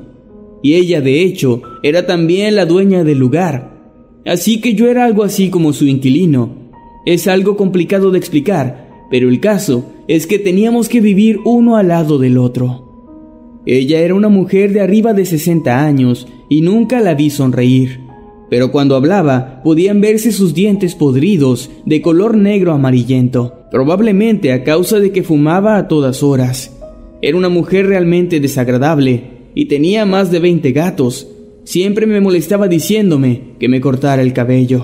y 0.61 0.75
ella 0.75 1.01
de 1.01 1.23
hecho 1.23 1.63
era 1.81 2.05
también 2.05 2.55
la 2.55 2.67
dueña 2.67 3.03
del 3.03 3.17
lugar, 3.17 4.21
así 4.23 4.61
que 4.61 4.75
yo 4.75 4.87
era 4.87 5.03
algo 5.03 5.23
así 5.23 5.49
como 5.49 5.73
su 5.73 5.87
inquilino. 5.87 6.71
Es 7.07 7.27
algo 7.27 7.57
complicado 7.57 8.11
de 8.11 8.19
explicar, 8.19 9.07
pero 9.09 9.27
el 9.27 9.39
caso 9.39 9.91
es 10.07 10.27
que 10.27 10.37
teníamos 10.37 10.89
que 10.89 11.01
vivir 11.01 11.39
uno 11.43 11.75
al 11.75 11.87
lado 11.87 12.19
del 12.19 12.37
otro. 12.37 13.63
Ella 13.65 14.01
era 14.01 14.13
una 14.13 14.29
mujer 14.29 14.73
de 14.73 14.81
arriba 14.81 15.13
de 15.13 15.25
60 15.25 15.83
años 15.83 16.27
y 16.49 16.61
nunca 16.61 17.01
la 17.01 17.15
vi 17.15 17.31
sonreír 17.31 18.04
pero 18.49 18.71
cuando 18.71 18.95
hablaba 18.95 19.61
podían 19.63 20.01
verse 20.01 20.31
sus 20.31 20.53
dientes 20.53 20.95
podridos 20.95 21.69
de 21.85 22.01
color 22.01 22.37
negro 22.37 22.73
amarillento, 22.73 23.65
probablemente 23.71 24.53
a 24.53 24.63
causa 24.63 24.99
de 24.99 25.11
que 25.11 25.23
fumaba 25.23 25.77
a 25.77 25.87
todas 25.87 26.23
horas. 26.23 26.77
Era 27.21 27.37
una 27.37 27.49
mujer 27.49 27.87
realmente 27.87 28.39
desagradable 28.39 29.49
y 29.55 29.65
tenía 29.65 30.05
más 30.05 30.31
de 30.31 30.39
20 30.39 30.71
gatos. 30.73 31.27
Siempre 31.63 32.05
me 32.05 32.21
molestaba 32.21 32.67
diciéndome 32.67 33.55
que 33.59 33.67
me 33.67 33.81
cortara 33.81 34.21
el 34.21 34.33
cabello. 34.33 34.83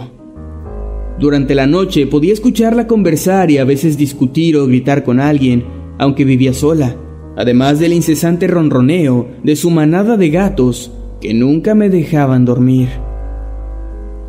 Durante 1.20 1.54
la 1.54 1.68
noche 1.68 2.08
podía 2.08 2.34
escucharla 2.34 2.88
conversar 2.88 3.52
y 3.52 3.60
a 3.60 3.64
veces 3.64 3.96
discutir 3.96 4.58
o 4.58 4.66
gritar 4.66 5.04
con 5.04 5.20
alguien, 5.20 5.64
aunque 6.00 6.26
vivía 6.26 6.54
sola, 6.54 6.96
además 7.38 7.80
del 7.80 7.94
incesante 7.94 8.48
ronroneo 8.48 9.28
de 9.44 9.56
su 9.56 9.70
manada 9.70 10.18
de 10.18 10.30
gatos 10.30 10.92
que 11.22 11.36
nunca 11.36 11.76
me 11.76 11.90
dejaban 11.90 12.46
dormir. 12.46 12.90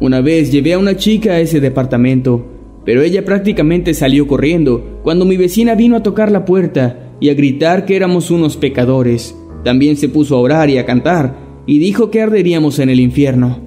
Una 0.03 0.21
vez 0.21 0.51
llevé 0.51 0.73
a 0.73 0.81
una 0.81 0.97
chica 0.97 1.35
a 1.35 1.39
ese 1.39 1.61
departamento, 1.61 2.45
pero 2.85 3.03
ella 3.03 3.25
prácticamente 3.25 3.95
salió 3.95 4.27
corriendo 4.27 4.99
cuando 5.05 5.25
mi 5.25 5.37
vecina 5.37 5.77
vino 5.77 5.95
a 5.95 6.03
tocar 6.03 6.33
la 6.33 6.45
puerta 6.45 7.13
y 7.21 7.29
a 7.29 7.35
gritar 7.35 7.85
que 7.85 7.95
éramos 7.95 8.33
unos 8.33 8.57
pecadores. 8.57 9.37
También 9.63 9.97
se 9.97 10.09
puso 10.09 10.35
a 10.35 10.41
orar 10.41 10.71
y 10.71 10.79
a 10.79 10.87
cantar 10.87 11.37
y 11.67 11.79
dijo 11.79 12.11
que 12.11 12.21
arderíamos 12.21 12.81
en 12.81 12.91
el 12.91 12.99
infierno. 12.99 13.61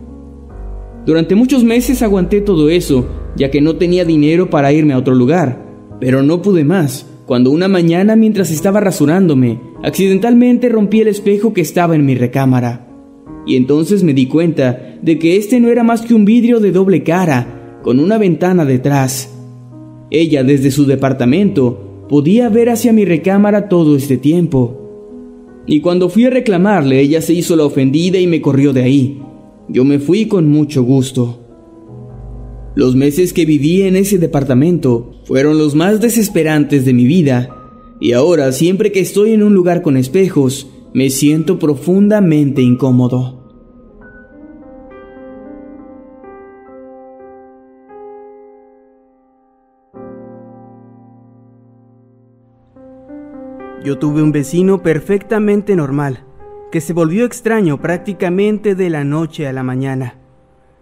Durante 1.05 1.35
muchos 1.35 1.63
meses 1.63 2.01
aguanté 2.01 2.41
todo 2.41 2.69
eso, 2.69 3.07
ya 3.37 3.49
que 3.49 3.61
no 3.61 3.77
tenía 3.77 4.03
dinero 4.03 4.49
para 4.49 4.73
irme 4.73 4.91
a 4.91 4.97
otro 4.97 5.15
lugar, 5.15 5.65
pero 6.01 6.21
no 6.21 6.41
pude 6.41 6.65
más, 6.65 7.07
cuando 7.25 7.49
una 7.49 7.69
mañana 7.69 8.17
mientras 8.17 8.51
estaba 8.51 8.81
rasurándome, 8.81 9.61
accidentalmente 9.85 10.67
rompí 10.67 10.99
el 10.99 11.07
espejo 11.07 11.53
que 11.53 11.61
estaba 11.61 11.95
en 11.95 12.05
mi 12.05 12.15
recámara. 12.15 12.94
Y 13.45 13.55
entonces 13.55 14.03
me 14.03 14.13
di 14.13 14.27
cuenta 14.27 14.97
de 15.01 15.19
que 15.19 15.37
este 15.37 15.59
no 15.59 15.69
era 15.69 15.83
más 15.83 16.01
que 16.01 16.13
un 16.13 16.25
vidrio 16.25 16.59
de 16.59 16.71
doble 16.71 17.03
cara, 17.03 17.79
con 17.83 17.99
una 17.99 18.17
ventana 18.17 18.65
detrás. 18.65 19.31
Ella 20.09 20.43
desde 20.43 20.71
su 20.71 20.85
departamento 20.85 22.05
podía 22.09 22.49
ver 22.49 22.69
hacia 22.69 22.93
mi 22.93 23.05
recámara 23.05 23.69
todo 23.69 23.95
este 23.95 24.17
tiempo. 24.17 24.81
Y 25.67 25.81
cuando 25.81 26.09
fui 26.09 26.25
a 26.25 26.29
reclamarle, 26.29 26.99
ella 26.99 27.21
se 27.21 27.33
hizo 27.33 27.55
la 27.55 27.65
ofendida 27.65 28.19
y 28.19 28.27
me 28.27 28.41
corrió 28.41 28.73
de 28.73 28.83
ahí, 28.83 29.21
yo 29.67 29.83
me 29.83 29.99
fui 29.99 30.27
con 30.27 30.47
mucho 30.47 30.83
gusto. 30.83 31.41
Los 32.75 32.95
meses 32.95 33.33
que 33.33 33.45
viví 33.45 33.83
en 33.83 33.95
ese 33.95 34.17
departamento 34.17 35.13
fueron 35.23 35.57
los 35.57 35.75
más 35.75 36.01
desesperantes 36.01 36.85
de 36.85 36.93
mi 36.93 37.05
vida, 37.05 37.49
y 37.99 38.11
ahora 38.11 38.51
siempre 38.51 38.91
que 38.91 38.99
estoy 38.99 39.31
en 39.31 39.41
un 39.41 39.53
lugar 39.53 39.81
con 39.81 39.97
espejos, 39.97 40.67
me 40.95 41.09
siento 41.09 41.59
profundamente 41.59 42.61
incómodo. 42.61 43.43
Yo 53.83 53.99
tuve 53.99 54.23
un 54.23 54.31
vecino 54.31 54.81
perfectamente 54.81 55.75
normal 55.75 56.23
que 56.71 56.79
se 56.79 56.93
volvió 56.93 57.25
extraño 57.25 57.81
prácticamente 57.81 58.73
de 58.73 58.89
la 58.89 59.03
noche 59.03 59.47
a 59.49 59.51
la 59.51 59.63
mañana. 59.63 60.15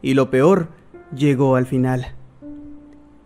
Y 0.04 0.14
lo 0.14 0.30
peor 0.30 0.68
llegó 1.16 1.56
al 1.56 1.66
final. 1.66 2.14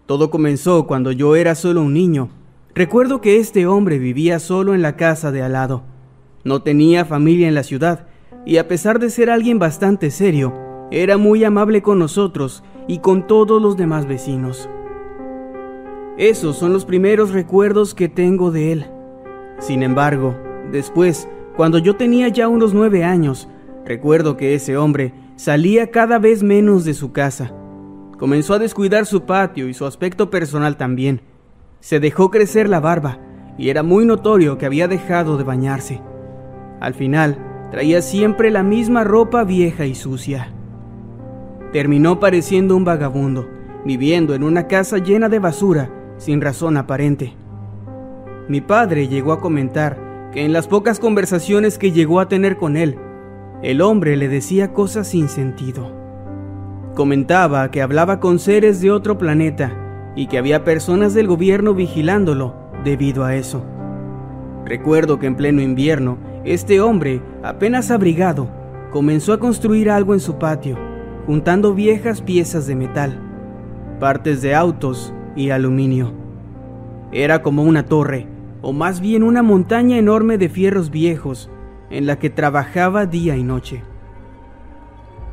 Todo 0.06 0.30
comenzó 0.30 0.88
cuando 0.88 1.12
yo 1.12 1.36
era 1.36 1.54
solo 1.56 1.82
un 1.82 1.94
niño. 1.94 2.30
Recuerdo 2.74 3.20
que 3.20 3.40
este 3.40 3.68
hombre 3.68 4.00
vivía 4.00 4.40
solo 4.40 4.74
en 4.74 4.82
la 4.82 4.96
casa 4.96 5.34
de 5.34 5.42
al 5.42 5.52
lado. 5.52 5.97
No 6.48 6.62
tenía 6.62 7.04
familia 7.04 7.50
en 7.50 7.56
la 7.56 7.64
ciudad 7.64 8.08
y 8.46 8.56
a 8.56 8.70
pesar 8.70 9.00
de 9.00 9.10
ser 9.10 9.30
alguien 9.30 9.60
bastante 9.60 10.12
serio, 10.12 10.54
era 10.92 11.18
muy 11.18 11.44
amable 11.44 11.82
con 11.82 12.00
nosotros 12.00 12.64
y 12.88 13.00
con 13.00 13.28
todos 13.28 13.62
los 13.62 13.76
demás 13.76 14.08
vecinos. 14.08 14.70
Esos 16.18 16.56
son 16.56 16.72
los 16.72 16.86
primeros 16.86 17.32
recuerdos 17.32 17.94
que 17.94 18.08
tengo 18.08 18.50
de 18.52 18.72
él. 18.72 18.86
Sin 19.60 19.84
embargo, 19.84 20.38
después 20.72 21.28
cuando 21.58 21.80
yo 21.80 21.98
tenía 21.98 22.30
ya 22.30 22.48
unos 22.48 22.74
nueve 22.74 23.04
años, 23.04 23.50
recuerdo 23.86 24.38
que 24.38 24.56
ese 24.56 24.78
hombre 24.78 25.12
salía 25.36 25.92
cada 25.92 26.18
vez 26.18 26.44
menos 26.44 26.86
de 26.86 26.94
su 26.94 27.12
casa. 27.12 27.52
Comenzó 28.18 28.54
a 28.54 28.60
descuidar 28.60 29.06
su 29.06 29.24
patio 29.24 29.68
y 29.68 29.74
su 29.74 29.86
aspecto 29.86 30.30
personal 30.30 30.78
también. 30.78 31.20
Se 31.82 32.00
dejó 32.00 32.32
crecer 32.32 32.70
la 32.70 32.80
barba 32.80 33.20
y 33.58 33.68
era 33.68 33.84
muy 33.84 34.06
notorio 34.06 34.58
que 34.58 34.66
había 34.66 34.88
dejado 34.88 35.36
de 35.36 35.44
bañarse. 35.44 36.00
Al 36.80 36.94
final, 36.94 37.38
traía 37.72 38.02
siempre 38.02 38.52
la 38.52 38.64
misma 38.64 39.04
ropa 39.04 39.44
vieja 39.44 39.86
y 39.86 39.96
sucia. 39.96 40.50
Terminó 41.74 42.20
pareciendo 42.20 42.76
un 42.76 42.86
vagabundo, 42.86 43.48
viviendo 43.86 44.36
en 44.36 44.44
una 44.44 44.68
casa 44.68 44.98
llena 44.98 45.30
de 45.30 45.40
basura, 45.40 45.90
sin 46.18 46.42
razón 46.42 46.78
aparente. 46.78 47.34
Mi 48.48 48.62
padre 48.62 49.08
llegó 49.08 49.34
a 49.34 49.42
comentar 49.42 50.30
que 50.32 50.46
en 50.46 50.54
las 50.54 50.68
pocas 50.68 51.00
conversaciones 51.00 51.78
que 51.78 51.92
llegó 51.92 52.20
a 52.20 52.28
tener 52.28 52.58
con 52.58 52.78
él, 52.78 52.98
el 53.62 53.82
hombre 53.82 54.16
le 54.18 54.28
decía 54.28 54.74
cosas 54.74 55.08
sin 55.08 55.30
sentido. 55.30 55.92
Comentaba 56.96 57.70
que 57.72 57.82
hablaba 57.82 58.20
con 58.20 58.40
seres 58.40 58.82
de 58.82 58.92
otro 58.92 59.18
planeta 59.18 60.14
y 60.16 60.28
que 60.28 60.38
había 60.38 60.64
personas 60.64 61.14
del 61.14 61.28
gobierno 61.28 61.74
vigilándolo 61.74 62.56
debido 62.84 63.24
a 63.24 63.36
eso. 63.36 63.64
Recuerdo 64.66 65.20
que 65.20 65.28
en 65.28 65.36
pleno 65.36 65.62
invierno, 65.62 66.18
este 66.48 66.80
hombre, 66.80 67.22
apenas 67.44 67.92
abrigado, 67.92 68.50
comenzó 68.92 69.34
a 69.34 69.40
construir 69.40 69.90
algo 69.90 70.14
en 70.14 70.22
su 70.22 70.38
patio, 70.38 70.78
juntando 71.26 71.74
viejas 71.74 72.22
piezas 72.22 72.66
de 72.68 72.76
metal, 72.76 73.20
partes 74.00 74.42
de 74.42 74.56
autos 74.56 75.14
y 75.36 75.50
aluminio. 75.50 76.14
Era 77.12 77.42
como 77.42 77.64
una 77.64 77.84
torre, 77.86 78.28
o 78.62 78.72
más 78.72 79.02
bien 79.02 79.24
una 79.24 79.44
montaña 79.44 79.98
enorme 79.98 80.38
de 80.38 80.48
fierros 80.48 80.90
viejos 80.90 81.50
en 81.90 82.06
la 82.06 82.18
que 82.18 82.30
trabajaba 82.30 83.06
día 83.06 83.36
y 83.36 83.44
noche. 83.44 83.84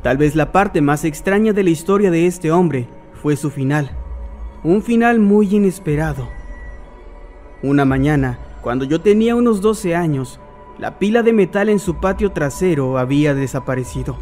Tal 0.03 0.17
vez 0.17 0.35
la 0.35 0.51
parte 0.51 0.81
más 0.81 1.05
extraña 1.05 1.53
de 1.53 1.63
la 1.63 1.69
historia 1.69 2.11
de 2.11 2.27
este 2.27 2.51
hombre 2.51 2.89
fue 3.13 3.37
su 3.37 3.49
final, 3.49 3.89
un 4.65 4.81
final 4.81 5.19
muy 5.19 5.55
inesperado. 5.55 6.27
Una 7.63 7.85
mañana, 7.85 8.37
cuando 8.61 8.83
yo 8.83 8.99
tenía 8.99 9.33
unos 9.33 9.61
12 9.61 9.95
años, 9.95 10.41
la 10.77 10.99
pila 10.99 11.23
de 11.23 11.33
metal 11.33 11.69
en 11.69 11.79
su 11.79 11.95
patio 11.95 12.31
trasero 12.31 12.97
había 12.97 13.33
desaparecido. 13.33 14.17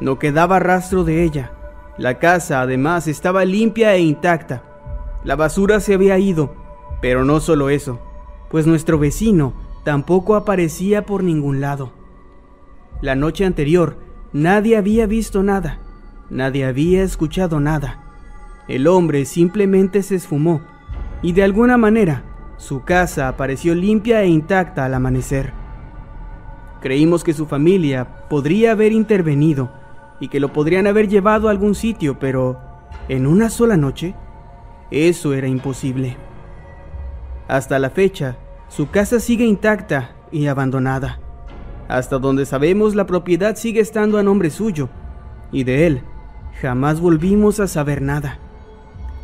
No 0.00 0.18
quedaba 0.18 0.58
rastro 0.58 1.04
de 1.04 1.24
ella. 1.24 1.52
La 1.96 2.18
casa 2.18 2.60
además 2.60 3.08
estaba 3.08 3.44
limpia 3.44 3.94
e 3.94 4.00
intacta. 4.00 4.62
La 5.24 5.36
basura 5.36 5.80
se 5.80 5.94
había 5.94 6.18
ido, 6.18 6.54
pero 7.00 7.24
no 7.24 7.40
solo 7.40 7.70
eso 7.70 8.00
pues 8.50 8.66
nuestro 8.66 8.98
vecino 8.98 9.52
tampoco 9.84 10.34
aparecía 10.34 11.04
por 11.04 11.22
ningún 11.22 11.60
lado. 11.60 11.92
La 13.00 13.14
noche 13.14 13.44
anterior 13.44 13.98
nadie 14.32 14.76
había 14.76 15.06
visto 15.06 15.42
nada, 15.42 15.78
nadie 16.30 16.64
había 16.64 17.02
escuchado 17.02 17.60
nada. 17.60 18.04
El 18.66 18.86
hombre 18.86 19.24
simplemente 19.24 20.02
se 20.02 20.16
esfumó 20.16 20.60
y 21.22 21.32
de 21.32 21.42
alguna 21.42 21.76
manera 21.76 22.24
su 22.56 22.82
casa 22.82 23.28
apareció 23.28 23.74
limpia 23.74 24.22
e 24.22 24.28
intacta 24.28 24.84
al 24.84 24.94
amanecer. 24.94 25.52
Creímos 26.80 27.24
que 27.24 27.34
su 27.34 27.46
familia 27.46 28.28
podría 28.28 28.72
haber 28.72 28.92
intervenido 28.92 29.70
y 30.20 30.28
que 30.28 30.40
lo 30.40 30.52
podrían 30.52 30.86
haber 30.86 31.08
llevado 31.08 31.48
a 31.48 31.50
algún 31.50 31.74
sitio, 31.74 32.18
pero 32.18 32.58
en 33.08 33.26
una 33.26 33.50
sola 33.50 33.76
noche, 33.76 34.14
eso 34.90 35.34
era 35.34 35.48
imposible. 35.48 36.16
Hasta 37.48 37.78
la 37.78 37.90
fecha, 37.90 38.36
su 38.68 38.90
casa 38.90 39.20
sigue 39.20 39.44
intacta 39.44 40.12
y 40.30 40.46
abandonada. 40.46 41.20
Hasta 41.88 42.18
donde 42.18 42.46
sabemos 42.46 42.94
la 42.94 43.06
propiedad 43.06 43.56
sigue 43.56 43.80
estando 43.80 44.18
a 44.18 44.22
nombre 44.22 44.50
suyo, 44.50 44.88
y 45.50 45.64
de 45.64 45.86
él 45.86 46.02
jamás 46.60 47.00
volvimos 47.00 47.60
a 47.60 47.66
saber 47.66 48.02
nada. 48.02 48.38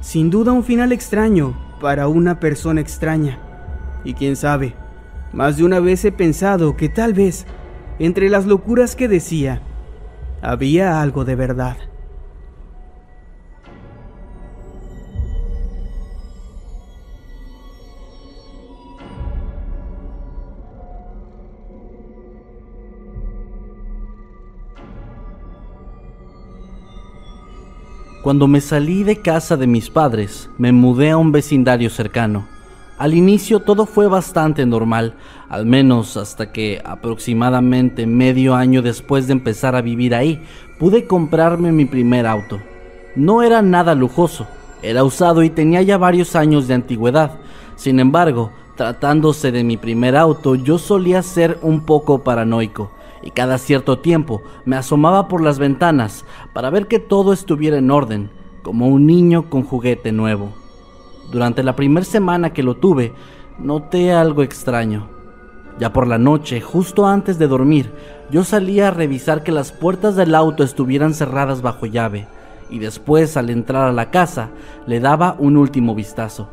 Sin 0.00 0.30
duda 0.30 0.52
un 0.52 0.64
final 0.64 0.92
extraño 0.92 1.56
para 1.80 2.08
una 2.08 2.40
persona 2.40 2.80
extraña. 2.80 3.38
Y 4.04 4.14
quién 4.14 4.36
sabe, 4.36 4.74
más 5.34 5.56
de 5.56 5.64
una 5.64 5.80
vez 5.80 6.04
he 6.04 6.12
pensado 6.12 6.76
que 6.76 6.88
tal 6.88 7.12
vez, 7.12 7.44
entre 7.98 8.30
las 8.30 8.46
locuras 8.46 8.94
que 8.94 9.08
decía, 9.08 9.62
había 10.40 11.02
algo 11.02 11.24
de 11.24 11.34
verdad. 11.34 11.76
Cuando 28.22 28.46
me 28.46 28.62
salí 28.62 29.02
de 29.02 29.20
casa 29.20 29.56
de 29.56 29.66
mis 29.66 29.90
padres, 29.90 30.48
me 30.56 30.72
mudé 30.72 31.10
a 31.10 31.18
un 31.18 31.30
vecindario 31.30 31.90
cercano. 31.90 32.53
Al 32.96 33.12
inicio 33.12 33.58
todo 33.58 33.86
fue 33.86 34.06
bastante 34.06 34.64
normal, 34.66 35.14
al 35.48 35.66
menos 35.66 36.16
hasta 36.16 36.52
que 36.52 36.80
aproximadamente 36.84 38.06
medio 38.06 38.54
año 38.54 38.82
después 38.82 39.26
de 39.26 39.32
empezar 39.32 39.74
a 39.74 39.82
vivir 39.82 40.14
ahí, 40.14 40.44
pude 40.78 41.04
comprarme 41.04 41.72
mi 41.72 41.86
primer 41.86 42.24
auto. 42.24 42.60
No 43.16 43.42
era 43.42 43.62
nada 43.62 43.96
lujoso, 43.96 44.46
era 44.80 45.02
usado 45.02 45.42
y 45.42 45.50
tenía 45.50 45.82
ya 45.82 45.98
varios 45.98 46.36
años 46.36 46.68
de 46.68 46.74
antigüedad. 46.74 47.32
Sin 47.74 47.98
embargo, 47.98 48.52
tratándose 48.76 49.50
de 49.50 49.64
mi 49.64 49.76
primer 49.76 50.16
auto, 50.16 50.54
yo 50.54 50.78
solía 50.78 51.20
ser 51.22 51.58
un 51.62 51.80
poco 51.84 52.22
paranoico 52.22 52.92
y 53.24 53.32
cada 53.32 53.58
cierto 53.58 53.98
tiempo 53.98 54.42
me 54.64 54.76
asomaba 54.76 55.26
por 55.26 55.42
las 55.42 55.58
ventanas 55.58 56.24
para 56.52 56.70
ver 56.70 56.86
que 56.86 57.00
todo 57.00 57.32
estuviera 57.32 57.78
en 57.78 57.90
orden, 57.90 58.30
como 58.62 58.86
un 58.86 59.04
niño 59.04 59.50
con 59.50 59.64
juguete 59.64 60.12
nuevo. 60.12 60.63
Durante 61.30 61.62
la 61.62 61.74
primera 61.76 62.04
semana 62.04 62.52
que 62.52 62.62
lo 62.62 62.76
tuve, 62.76 63.12
noté 63.58 64.12
algo 64.12 64.42
extraño. 64.42 65.08
Ya 65.78 65.92
por 65.92 66.06
la 66.06 66.18
noche, 66.18 66.60
justo 66.60 67.06
antes 67.06 67.38
de 67.38 67.48
dormir, 67.48 67.92
yo 68.30 68.44
salía 68.44 68.88
a 68.88 68.90
revisar 68.92 69.42
que 69.42 69.52
las 69.52 69.72
puertas 69.72 70.14
del 70.14 70.34
auto 70.34 70.62
estuvieran 70.62 71.14
cerradas 71.14 71.62
bajo 71.62 71.86
llave 71.86 72.28
y 72.70 72.78
después 72.78 73.36
al 73.36 73.50
entrar 73.50 73.88
a 73.88 73.92
la 73.92 74.10
casa 74.10 74.50
le 74.86 75.00
daba 75.00 75.36
un 75.38 75.56
último 75.56 75.94
vistazo. 75.94 76.48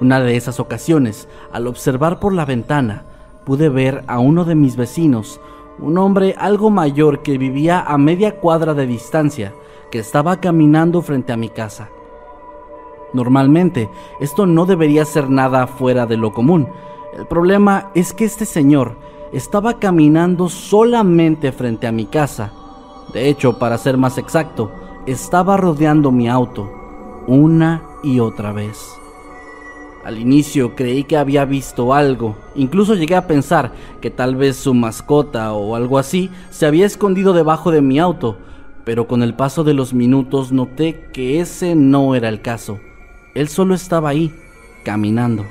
Una 0.00 0.20
de 0.20 0.36
esas 0.36 0.60
ocasiones, 0.60 1.28
al 1.52 1.66
observar 1.66 2.20
por 2.20 2.32
la 2.32 2.46
ventana, 2.46 3.04
pude 3.44 3.68
ver 3.68 4.02
a 4.06 4.18
uno 4.18 4.44
de 4.44 4.54
mis 4.54 4.76
vecinos, 4.76 5.40
un 5.78 5.98
hombre 5.98 6.34
algo 6.38 6.70
mayor 6.70 7.22
que 7.22 7.38
vivía 7.38 7.80
a 7.80 7.98
media 7.98 8.40
cuadra 8.40 8.74
de 8.74 8.86
distancia, 8.86 9.52
que 9.90 9.98
estaba 9.98 10.40
caminando 10.40 11.02
frente 11.02 11.32
a 11.32 11.36
mi 11.36 11.50
casa. 11.50 11.88
Normalmente, 13.12 13.88
esto 14.20 14.46
no 14.46 14.66
debería 14.66 15.04
ser 15.04 15.30
nada 15.30 15.66
fuera 15.66 16.06
de 16.06 16.16
lo 16.16 16.32
común. 16.32 16.68
El 17.16 17.26
problema 17.26 17.90
es 17.94 18.12
que 18.12 18.24
este 18.24 18.46
señor 18.46 18.96
estaba 19.32 19.78
caminando 19.78 20.48
solamente 20.48 21.52
frente 21.52 21.86
a 21.86 21.92
mi 21.92 22.06
casa. 22.06 22.52
De 23.12 23.28
hecho, 23.28 23.58
para 23.58 23.78
ser 23.78 23.96
más 23.96 24.18
exacto, 24.18 24.70
estaba 25.06 25.56
rodeando 25.56 26.12
mi 26.12 26.28
auto 26.28 26.70
una 27.26 27.82
y 28.02 28.20
otra 28.20 28.52
vez. 28.52 28.92
Al 30.04 30.18
inicio 30.18 30.74
creí 30.74 31.04
que 31.04 31.16
había 31.16 31.44
visto 31.44 31.92
algo, 31.92 32.36
incluso 32.54 32.94
llegué 32.94 33.14
a 33.14 33.26
pensar 33.26 33.72
que 34.00 34.10
tal 34.10 34.34
vez 34.34 34.56
su 34.56 34.72
mascota 34.72 35.52
o 35.52 35.76
algo 35.76 35.98
así 35.98 36.30
se 36.50 36.66
había 36.66 36.86
escondido 36.86 37.32
debajo 37.34 37.70
de 37.70 37.82
mi 37.82 37.98
auto, 37.98 38.38
pero 38.84 39.06
con 39.06 39.22
el 39.22 39.34
paso 39.34 39.62
de 39.62 39.74
los 39.74 39.92
minutos 39.92 40.52
noté 40.52 41.08
que 41.12 41.40
ese 41.40 41.74
no 41.74 42.14
era 42.14 42.30
el 42.30 42.40
caso. 42.40 42.80
Él 43.34 43.48
solo 43.48 43.74
estaba 43.74 44.08
ahí, 44.08 44.34
caminando. 44.84 45.46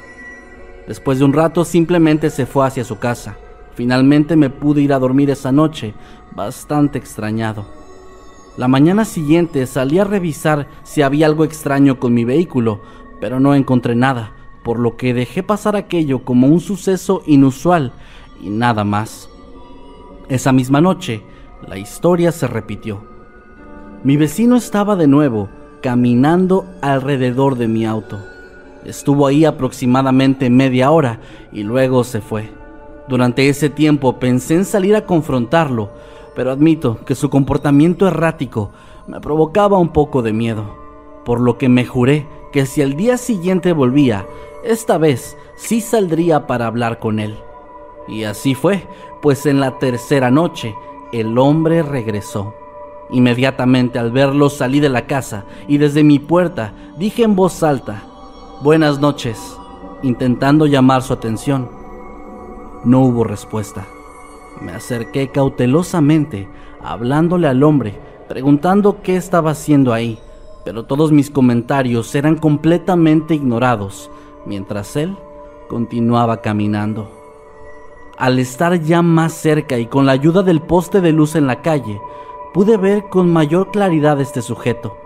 Después 0.88 1.20
de 1.20 1.26
un 1.26 1.34
rato 1.34 1.64
simplemente 1.66 2.30
se 2.30 2.46
fue 2.46 2.66
hacia 2.66 2.84
su 2.84 3.00
casa. 3.00 3.38
Finalmente 3.76 4.36
me 4.36 4.50
pude 4.50 4.82
ir 4.82 4.92
a 4.92 5.00
dormir 5.00 5.30
esa 5.30 5.52
noche, 5.52 5.94
bastante 6.36 6.98
extrañado. 6.98 7.66
La 8.58 8.68
mañana 8.68 9.06
siguiente 9.06 9.66
salí 9.68 10.00
a 10.00 10.04
revisar 10.04 10.68
si 10.84 11.02
había 11.02 11.28
algo 11.28 11.46
extraño 11.46 12.00
con 12.00 12.14
mi 12.14 12.26
vehículo, 12.26 12.82
pero 13.22 13.40
no 13.40 13.56
encontré 13.56 13.96
nada, 13.96 14.34
por 14.64 14.80
lo 14.80 14.98
que 14.98 15.14
dejé 15.14 15.44
pasar 15.44 15.76
aquello 15.76 16.26
como 16.26 16.48
un 16.48 16.60
suceso 16.60 17.22
inusual 17.26 17.94
y 18.42 18.50
nada 18.50 18.84
más. 18.84 19.30
Esa 20.28 20.52
misma 20.52 20.82
noche, 20.82 21.24
la 21.66 21.78
historia 21.78 22.32
se 22.32 22.48
repitió. 22.48 23.08
Mi 24.04 24.18
vecino 24.18 24.56
estaba 24.56 24.96
de 24.96 25.08
nuevo 25.08 25.50
caminando 25.82 26.66
alrededor 26.82 27.58
de 27.58 27.68
mi 27.68 27.86
auto. 27.86 28.20
Estuvo 28.86 29.28
ahí 29.28 29.46
aproximadamente 29.46 30.50
media 30.50 30.92
hora 30.92 31.20
y 31.52 31.64
luego 31.64 32.04
se 32.04 32.22
fue. 32.22 32.50
Durante 33.08 33.50
ese 33.50 33.70
tiempo 33.70 34.20
pensé 34.20 34.56
en 34.56 34.66
salir 34.66 34.96
a 34.96 35.06
confrontarlo, 35.06 35.90
pero 36.36 36.52
admito 36.52 37.04
que 37.06 37.16
su 37.16 37.30
comportamiento 37.30 38.08
errático 38.08 38.72
me 39.08 39.20
provocaba 39.20 39.78
un 39.78 39.90
poco 39.90 40.22
de 40.22 40.32
miedo, 40.32 40.76
por 41.26 41.42
lo 41.42 41.58
que 41.58 41.70
me 41.70 41.86
juré 41.86 42.28
que 42.52 42.66
si 42.66 42.82
al 42.82 42.96
día 42.96 43.18
siguiente 43.18 43.74
volvía, 43.74 44.26
esta 44.64 44.98
vez 44.98 45.38
sí 45.56 45.82
saldría 45.82 46.48
para 46.48 46.68
hablar 46.68 47.00
con 47.00 47.20
él. 47.20 47.36
Y 48.08 48.24
así 48.24 48.56
fue, 48.56 48.88
pues 49.22 49.46
en 49.46 49.60
la 49.60 49.78
tercera 49.78 50.32
noche 50.32 50.76
el 51.12 51.38
hombre 51.38 51.84
regresó. 51.84 52.54
Inmediatamente 53.12 53.98
al 53.98 54.12
verlo 54.12 54.50
salí 54.50 54.80
de 54.80 54.90
la 54.90 55.08
casa 55.08 55.46
y 55.68 55.78
desde 55.78 56.04
mi 56.04 56.20
puerta 56.20 56.74
dije 56.98 57.24
en 57.24 57.36
voz 57.36 57.64
alta, 57.64 58.04
Buenas 58.62 59.00
noches, 59.00 59.58
intentando 60.04 60.66
llamar 60.66 61.02
su 61.02 61.14
atención. 61.14 61.70
No 62.84 63.00
hubo 63.00 63.24
respuesta. 63.24 63.88
Me 64.62 64.74
acerqué 64.74 65.30
cautelosamente, 65.30 66.50
hablándole 66.82 67.48
al 67.48 67.64
hombre, 67.64 67.98
preguntando 68.28 69.02
qué 69.02 69.16
estaba 69.16 69.52
haciendo 69.52 69.94
ahí, 69.94 70.20
pero 70.66 70.84
todos 70.84 71.12
mis 71.12 71.30
comentarios 71.30 72.14
eran 72.16 72.36
completamente 72.36 73.34
ignorados, 73.34 74.12
mientras 74.46 74.96
él 74.98 75.16
continuaba 75.70 76.42
caminando. 76.42 77.10
Al 78.18 78.40
estar 78.40 78.82
ya 78.82 79.02
más 79.02 79.34
cerca 79.34 79.80
y 79.80 79.86
con 79.86 80.06
la 80.06 80.12
ayuda 80.12 80.44
del 80.44 80.62
poste 80.62 81.00
de 81.00 81.14
luz 81.14 81.36
en 81.36 81.48
la 81.48 81.62
calle, 81.62 82.00
pude 82.54 82.78
ver 82.78 83.10
con 83.10 83.32
mayor 83.32 83.72
claridad 83.72 84.20
este 84.20 84.42
sujeto. 84.42 84.98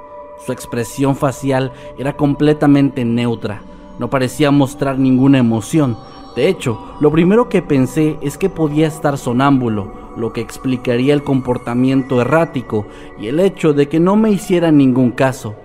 Su 0.46 0.52
expresión 0.52 1.16
facial 1.16 1.72
era 1.98 2.16
completamente 2.16 3.06
neutra, 3.06 3.62
no 4.00 4.10
parecía 4.10 4.52
mostrar 4.52 4.98
ninguna 4.98 5.38
emoción. 5.38 5.98
De 6.36 6.50
hecho, 6.50 6.80
lo 7.00 7.12
primero 7.12 7.48
que 7.48 7.62
pensé 7.62 8.18
es 8.22 8.38
que 8.38 8.50
podía 8.50 8.88
estar 8.88 9.18
sonámbulo, 9.18 9.94
lo 10.18 10.34
que 10.34 10.42
explicaría 10.42 11.14
el 11.14 11.24
comportamiento 11.24 12.20
errático 12.22 12.86
y 13.20 13.28
el 13.28 13.40
hecho 13.40 13.74
de 13.74 13.88
que 13.88 14.00
no 14.00 14.16
me 14.16 14.32
hiciera 14.32 14.72
ningún 14.72 15.12
caso. 15.12 15.56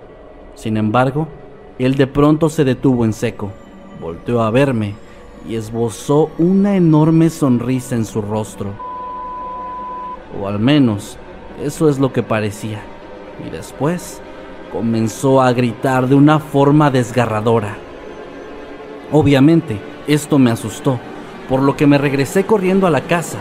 Sin 0.55 0.77
embargo, 0.77 1.27
él 1.79 1.95
de 1.95 2.07
pronto 2.07 2.49
se 2.49 2.65
detuvo 2.65 3.05
en 3.05 3.13
seco, 3.13 3.51
volteó 4.01 4.41
a 4.41 4.51
verme 4.51 4.95
y 5.47 5.55
esbozó 5.55 6.29
una 6.37 6.75
enorme 6.75 7.29
sonrisa 7.29 7.95
en 7.95 8.05
su 8.05 8.21
rostro. 8.21 8.73
O 10.39 10.47
al 10.47 10.59
menos, 10.59 11.17
eso 11.61 11.89
es 11.89 11.99
lo 11.99 12.13
que 12.13 12.23
parecía. 12.23 12.81
Y 13.45 13.49
después 13.49 14.21
comenzó 14.71 15.41
a 15.41 15.51
gritar 15.53 16.07
de 16.07 16.15
una 16.15 16.39
forma 16.39 16.91
desgarradora. 16.91 17.77
Obviamente, 19.11 19.79
esto 20.07 20.39
me 20.39 20.51
asustó, 20.51 20.99
por 21.47 21.61
lo 21.61 21.75
que 21.75 21.87
me 21.87 21.97
regresé 21.97 22.45
corriendo 22.45 22.87
a 22.87 22.91
la 22.91 23.01
casa. 23.01 23.39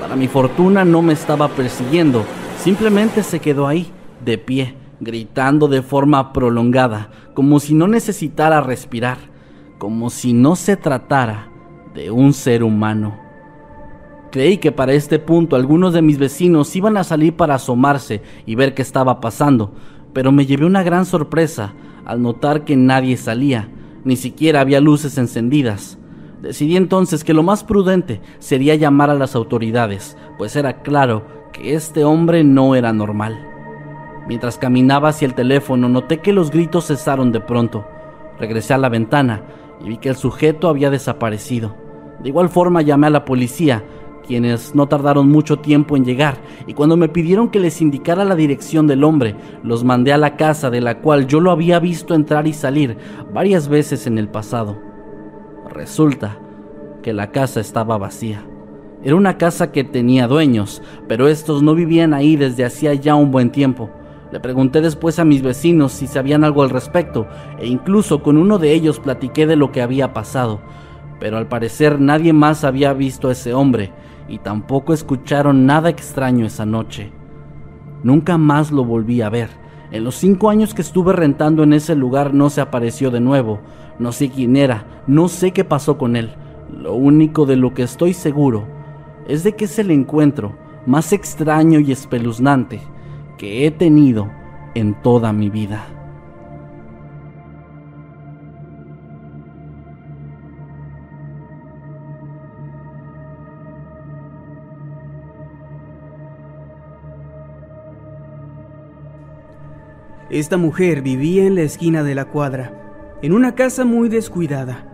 Para 0.00 0.16
mi 0.16 0.28
fortuna 0.28 0.84
no 0.84 1.02
me 1.02 1.14
estaba 1.14 1.48
persiguiendo, 1.48 2.24
simplemente 2.62 3.22
se 3.22 3.40
quedó 3.40 3.66
ahí, 3.66 3.90
de 4.24 4.38
pie, 4.38 4.74
gritando 5.00 5.68
de 5.68 5.82
forma 5.82 6.32
prolongada, 6.32 7.10
como 7.34 7.60
si 7.60 7.74
no 7.74 7.88
necesitara 7.88 8.60
respirar, 8.60 9.18
como 9.78 10.10
si 10.10 10.32
no 10.32 10.56
se 10.56 10.76
tratara 10.76 11.48
de 11.94 12.10
un 12.10 12.32
ser 12.32 12.62
humano. 12.62 13.25
Creí 14.36 14.58
que 14.58 14.70
para 14.70 14.92
este 14.92 15.18
punto 15.18 15.56
algunos 15.56 15.94
de 15.94 16.02
mis 16.02 16.18
vecinos 16.18 16.76
iban 16.76 16.98
a 16.98 17.04
salir 17.04 17.36
para 17.36 17.54
asomarse 17.54 18.20
y 18.44 18.54
ver 18.54 18.74
qué 18.74 18.82
estaba 18.82 19.18
pasando, 19.18 19.72
pero 20.12 20.30
me 20.30 20.44
llevé 20.44 20.66
una 20.66 20.82
gran 20.82 21.06
sorpresa 21.06 21.72
al 22.04 22.20
notar 22.20 22.66
que 22.66 22.76
nadie 22.76 23.16
salía, 23.16 23.70
ni 24.04 24.14
siquiera 24.14 24.60
había 24.60 24.78
luces 24.82 25.16
encendidas. 25.16 25.96
Decidí 26.42 26.76
entonces 26.76 27.24
que 27.24 27.32
lo 27.32 27.42
más 27.42 27.64
prudente 27.64 28.20
sería 28.38 28.74
llamar 28.74 29.08
a 29.08 29.14
las 29.14 29.34
autoridades, 29.34 30.18
pues 30.36 30.54
era 30.54 30.82
claro 30.82 31.24
que 31.54 31.74
este 31.74 32.04
hombre 32.04 32.44
no 32.44 32.74
era 32.74 32.92
normal. 32.92 33.42
Mientras 34.28 34.58
caminaba 34.58 35.08
hacia 35.08 35.24
el 35.24 35.34
teléfono 35.34 35.88
noté 35.88 36.18
que 36.18 36.34
los 36.34 36.50
gritos 36.50 36.88
cesaron 36.88 37.32
de 37.32 37.40
pronto. 37.40 37.86
Regresé 38.38 38.74
a 38.74 38.78
la 38.78 38.90
ventana 38.90 39.44
y 39.82 39.88
vi 39.88 39.96
que 39.96 40.10
el 40.10 40.16
sujeto 40.16 40.68
había 40.68 40.90
desaparecido. 40.90 41.74
De 42.22 42.28
igual 42.28 42.50
forma 42.50 42.82
llamé 42.82 43.06
a 43.06 43.10
la 43.10 43.24
policía, 43.24 43.82
quienes 44.26 44.74
no 44.74 44.88
tardaron 44.88 45.28
mucho 45.28 45.58
tiempo 45.58 45.96
en 45.96 46.04
llegar, 46.04 46.36
y 46.66 46.74
cuando 46.74 46.96
me 46.96 47.08
pidieron 47.08 47.48
que 47.48 47.60
les 47.60 47.80
indicara 47.80 48.24
la 48.24 48.34
dirección 48.34 48.86
del 48.86 49.04
hombre, 49.04 49.36
los 49.62 49.84
mandé 49.84 50.12
a 50.12 50.18
la 50.18 50.36
casa 50.36 50.68
de 50.70 50.80
la 50.80 50.98
cual 50.98 51.26
yo 51.26 51.40
lo 51.40 51.50
había 51.50 51.78
visto 51.78 52.14
entrar 52.14 52.46
y 52.46 52.52
salir 52.52 52.98
varias 53.32 53.68
veces 53.68 54.06
en 54.06 54.18
el 54.18 54.28
pasado. 54.28 54.78
Resulta 55.70 56.38
que 57.02 57.12
la 57.12 57.30
casa 57.30 57.60
estaba 57.60 57.98
vacía. 57.98 58.44
Era 59.02 59.14
una 59.14 59.38
casa 59.38 59.70
que 59.70 59.84
tenía 59.84 60.26
dueños, 60.26 60.82
pero 61.06 61.28
estos 61.28 61.62
no 61.62 61.74
vivían 61.74 62.12
ahí 62.12 62.34
desde 62.34 62.64
hacía 62.64 62.94
ya 62.94 63.14
un 63.14 63.30
buen 63.30 63.50
tiempo. 63.50 63.90
Le 64.32 64.40
pregunté 64.40 64.80
después 64.80 65.18
a 65.18 65.24
mis 65.24 65.42
vecinos 65.42 65.92
si 65.92 66.08
sabían 66.08 66.42
algo 66.42 66.62
al 66.62 66.70
respecto, 66.70 67.28
e 67.58 67.66
incluso 67.66 68.22
con 68.22 68.36
uno 68.36 68.58
de 68.58 68.72
ellos 68.72 68.98
platiqué 68.98 69.46
de 69.46 69.54
lo 69.54 69.70
que 69.70 69.82
había 69.82 70.12
pasado, 70.12 70.60
pero 71.20 71.38
al 71.38 71.46
parecer 71.46 72.00
nadie 72.00 72.32
más 72.32 72.64
había 72.64 72.92
visto 72.92 73.28
a 73.28 73.32
ese 73.32 73.54
hombre, 73.54 73.92
y 74.28 74.38
tampoco 74.38 74.92
escucharon 74.92 75.66
nada 75.66 75.88
extraño 75.88 76.46
esa 76.46 76.66
noche. 76.66 77.12
Nunca 78.02 78.38
más 78.38 78.70
lo 78.70 78.84
volví 78.84 79.20
a 79.22 79.28
ver. 79.28 79.50
En 79.90 80.04
los 80.04 80.16
cinco 80.16 80.50
años 80.50 80.74
que 80.74 80.82
estuve 80.82 81.12
rentando 81.12 81.62
en 81.62 81.72
ese 81.72 81.94
lugar 81.94 82.34
no 82.34 82.50
se 82.50 82.60
apareció 82.60 83.10
de 83.10 83.20
nuevo. 83.20 83.60
No 83.98 84.12
sé 84.12 84.28
quién 84.30 84.56
era, 84.56 85.02
no 85.06 85.28
sé 85.28 85.52
qué 85.52 85.64
pasó 85.64 85.96
con 85.96 86.16
él. 86.16 86.34
Lo 86.70 86.94
único 86.94 87.46
de 87.46 87.56
lo 87.56 87.72
que 87.72 87.82
estoy 87.82 88.12
seguro 88.12 88.66
es 89.28 89.44
de 89.44 89.54
que 89.54 89.64
es 89.66 89.78
el 89.78 89.90
encuentro 89.90 90.52
más 90.86 91.12
extraño 91.12 91.80
y 91.80 91.92
espeluznante 91.92 92.80
que 93.38 93.66
he 93.66 93.70
tenido 93.70 94.30
en 94.74 94.94
toda 95.02 95.32
mi 95.32 95.50
vida. 95.50 95.95
Esta 110.28 110.56
mujer 110.56 111.02
vivía 111.02 111.46
en 111.46 111.54
la 111.54 111.62
esquina 111.62 112.02
de 112.02 112.16
la 112.16 112.24
cuadra, 112.24 112.72
en 113.22 113.32
una 113.32 113.54
casa 113.54 113.84
muy 113.84 114.08
descuidada. 114.08 114.84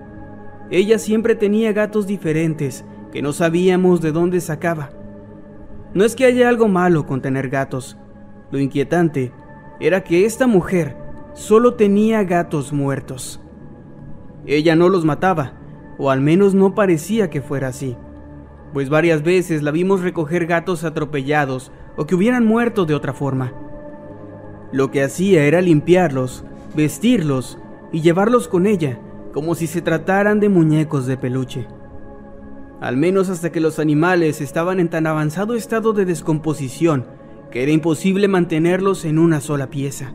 Ella 0.70 0.98
siempre 0.98 1.34
tenía 1.34 1.72
gatos 1.72 2.06
diferentes 2.06 2.84
que 3.10 3.22
no 3.22 3.32
sabíamos 3.32 4.02
de 4.02 4.12
dónde 4.12 4.42
sacaba. 4.42 4.90
No 5.94 6.04
es 6.04 6.16
que 6.16 6.26
haya 6.26 6.50
algo 6.50 6.68
malo 6.68 7.06
con 7.06 7.22
tener 7.22 7.48
gatos. 7.48 7.96
Lo 8.50 8.58
inquietante 8.58 9.32
era 9.80 10.04
que 10.04 10.26
esta 10.26 10.46
mujer 10.46 10.96
solo 11.32 11.74
tenía 11.74 12.24
gatos 12.24 12.74
muertos. 12.74 13.40
Ella 14.44 14.76
no 14.76 14.90
los 14.90 15.06
mataba, 15.06 15.54
o 15.96 16.10
al 16.10 16.20
menos 16.20 16.54
no 16.54 16.74
parecía 16.74 17.30
que 17.30 17.40
fuera 17.40 17.68
así, 17.68 17.96
pues 18.74 18.90
varias 18.90 19.22
veces 19.22 19.62
la 19.62 19.70
vimos 19.70 20.02
recoger 20.02 20.46
gatos 20.46 20.84
atropellados 20.84 21.72
o 21.96 22.04
que 22.04 22.14
hubieran 22.14 22.44
muerto 22.44 22.84
de 22.84 22.94
otra 22.94 23.14
forma. 23.14 23.61
Lo 24.72 24.90
que 24.90 25.02
hacía 25.02 25.44
era 25.44 25.60
limpiarlos, 25.60 26.44
vestirlos 26.74 27.58
y 27.92 28.00
llevarlos 28.00 28.48
con 28.48 28.66
ella, 28.66 28.98
como 29.32 29.54
si 29.54 29.66
se 29.66 29.82
trataran 29.82 30.40
de 30.40 30.48
muñecos 30.48 31.06
de 31.06 31.18
peluche. 31.18 31.66
Al 32.80 32.96
menos 32.96 33.28
hasta 33.28 33.52
que 33.52 33.60
los 33.60 33.78
animales 33.78 34.40
estaban 34.40 34.80
en 34.80 34.88
tan 34.88 35.06
avanzado 35.06 35.54
estado 35.54 35.92
de 35.92 36.04
descomposición 36.04 37.06
que 37.50 37.62
era 37.62 37.70
imposible 37.70 38.28
mantenerlos 38.28 39.04
en 39.04 39.18
una 39.18 39.40
sola 39.40 39.68
pieza. 39.68 40.14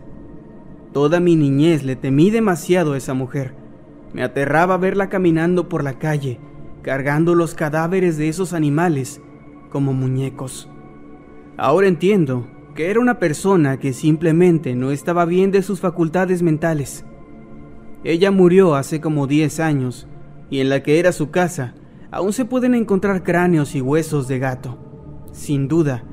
Toda 0.92 1.20
mi 1.20 1.36
niñez 1.36 1.84
le 1.84 1.96
temí 1.96 2.32
demasiado 2.32 2.94
a 2.94 2.98
esa 2.98 3.14
mujer. 3.14 3.54
Me 4.12 4.24
aterraba 4.24 4.78
verla 4.78 5.10
caminando 5.10 5.70
por 5.70 5.84
la 5.84 6.00
calle, 6.00 6.40
cargando 6.82 7.36
los 7.36 7.54
cadáveres 7.54 8.18
de 8.18 8.28
esos 8.28 8.54
animales 8.54 9.22
como 9.70 9.94
muñecos. 9.94 10.68
Ahora 11.58 11.88
entiendo 11.88 12.48
que 12.78 12.92
era 12.92 13.00
una 13.00 13.18
persona 13.18 13.80
que 13.80 13.92
simplemente 13.92 14.76
no 14.76 14.92
estaba 14.92 15.26
bien 15.26 15.50
de 15.50 15.64
sus 15.64 15.80
facultades 15.80 16.44
mentales. 16.44 17.06
Ella 18.04 18.30
murió 18.30 18.76
hace 18.76 19.02
como 19.02 19.26
10 19.26 19.60
años 19.60 20.08
y 20.52 20.60
en 20.60 20.70
la 20.70 20.84
que 20.84 21.00
era 21.00 21.12
su 21.12 21.32
casa 21.32 21.74
aún 22.12 22.34
se 22.34 22.46
pueden 22.46 22.76
encontrar 22.76 23.24
cráneos 23.24 23.74
y 23.74 23.82
huesos 23.82 24.28
de 24.28 24.38
gato. 24.38 24.78
Sin 25.32 25.68
duda, 25.68 26.04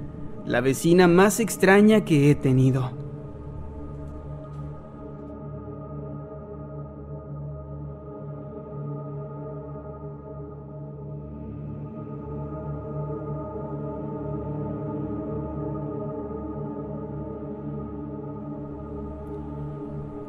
la 0.46 0.62
vecina 0.62 1.06
más 1.06 1.38
extraña 1.38 2.06
que 2.06 2.30
he 2.30 2.34
tenido. 2.34 3.03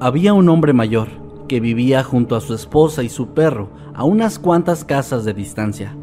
Había 0.05 0.35
un 0.35 0.49
hombre 0.49 0.71
mayor 0.71 1.07
que 1.47 1.59
vivía 1.59 2.03
junto 2.03 2.35
a 2.35 2.39
su 2.39 2.53
esposa 2.53 3.01
y 3.01 3.09
su 3.09 3.29
perro 3.29 3.71
a 3.95 4.03
unas 4.03 4.37
cuantas 4.37 4.85
casas 4.85 5.25
de 5.25 5.33
distancia. 5.33 5.95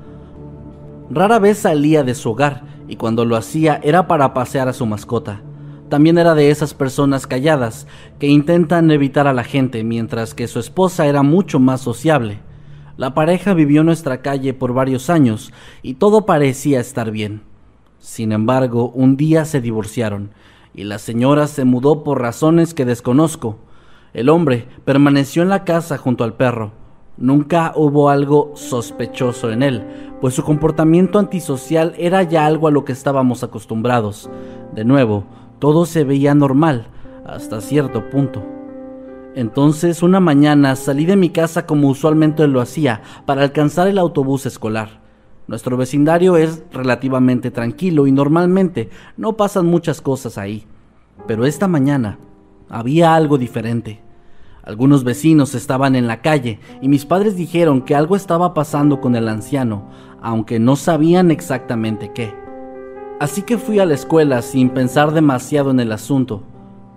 Rara 1.08 1.38
vez 1.38 1.58
salía 1.58 2.02
de 2.02 2.16
su 2.16 2.30
hogar 2.30 2.64
y 2.88 2.96
cuando 2.96 3.24
lo 3.24 3.36
hacía 3.36 3.78
era 3.84 4.08
para 4.08 4.34
pasear 4.34 4.66
a 4.66 4.72
su 4.72 4.86
mascota. 4.86 5.42
También 5.88 6.18
era 6.18 6.34
de 6.34 6.50
esas 6.50 6.74
personas 6.74 7.28
calladas 7.28 7.86
que 8.18 8.26
intentan 8.26 8.90
evitar 8.90 9.28
a 9.28 9.32
la 9.32 9.44
gente 9.44 9.84
mientras 9.84 10.34
que 10.34 10.48
su 10.48 10.58
esposa 10.58 11.06
era 11.06 11.22
mucho 11.22 11.60
más 11.60 11.80
sociable. 11.80 12.40
La 12.96 13.14
pareja 13.14 13.54
vivió 13.54 13.82
en 13.82 13.86
nuestra 13.86 14.20
calle 14.20 14.52
por 14.52 14.74
varios 14.74 15.10
años 15.10 15.52
y 15.80 15.94
todo 15.94 16.26
parecía 16.26 16.80
estar 16.80 17.12
bien. 17.12 17.42
Sin 18.00 18.32
embargo, 18.32 18.90
un 18.96 19.16
día 19.16 19.44
se 19.44 19.60
divorciaron 19.60 20.30
y 20.74 20.82
la 20.82 20.98
señora 20.98 21.46
se 21.46 21.64
mudó 21.64 22.02
por 22.02 22.20
razones 22.20 22.74
que 22.74 22.84
desconozco. 22.84 23.58
El 24.14 24.28
hombre 24.28 24.68
permaneció 24.84 25.42
en 25.42 25.48
la 25.48 25.64
casa 25.64 25.96
junto 25.96 26.22
al 26.24 26.34
perro. 26.34 26.72
Nunca 27.16 27.72
hubo 27.76 28.10
algo 28.10 28.52
sospechoso 28.54 29.50
en 29.50 29.62
él, 29.62 29.86
pues 30.20 30.34
su 30.34 30.42
comportamiento 30.42 31.18
antisocial 31.18 31.94
era 31.96 32.22
ya 32.22 32.44
algo 32.44 32.68
a 32.68 32.70
lo 32.70 32.84
que 32.84 32.92
estábamos 32.92 33.42
acostumbrados. 33.42 34.30
De 34.74 34.84
nuevo, 34.84 35.24
todo 35.58 35.86
se 35.86 36.04
veía 36.04 36.34
normal, 36.34 36.88
hasta 37.26 37.60
cierto 37.60 38.10
punto. 38.10 38.42
Entonces, 39.34 40.02
una 40.02 40.20
mañana 40.20 40.76
salí 40.76 41.06
de 41.06 41.16
mi 41.16 41.30
casa 41.30 41.64
como 41.64 41.88
usualmente 41.88 42.46
lo 42.46 42.60
hacía, 42.60 43.00
para 43.24 43.42
alcanzar 43.42 43.88
el 43.88 43.98
autobús 43.98 44.44
escolar. 44.44 45.00
Nuestro 45.46 45.76
vecindario 45.76 46.36
es 46.36 46.62
relativamente 46.70 47.50
tranquilo 47.50 48.06
y 48.06 48.12
normalmente 48.12 48.90
no 49.16 49.36
pasan 49.38 49.66
muchas 49.66 50.02
cosas 50.02 50.36
ahí. 50.36 50.66
Pero 51.26 51.46
esta 51.46 51.66
mañana 51.66 52.18
había 52.72 53.14
algo 53.14 53.38
diferente. 53.38 54.00
Algunos 54.64 55.04
vecinos 55.04 55.54
estaban 55.54 55.94
en 55.94 56.06
la 56.06 56.22
calle 56.22 56.58
y 56.80 56.88
mis 56.88 57.04
padres 57.04 57.36
dijeron 57.36 57.82
que 57.82 57.94
algo 57.94 58.16
estaba 58.16 58.54
pasando 58.54 59.00
con 59.00 59.14
el 59.14 59.28
anciano, 59.28 59.90
aunque 60.22 60.58
no 60.58 60.76
sabían 60.76 61.30
exactamente 61.30 62.12
qué. 62.14 62.34
Así 63.20 63.42
que 63.42 63.58
fui 63.58 63.78
a 63.78 63.86
la 63.86 63.94
escuela 63.94 64.40
sin 64.40 64.70
pensar 64.70 65.12
demasiado 65.12 65.70
en 65.70 65.80
el 65.80 65.92
asunto. 65.92 66.44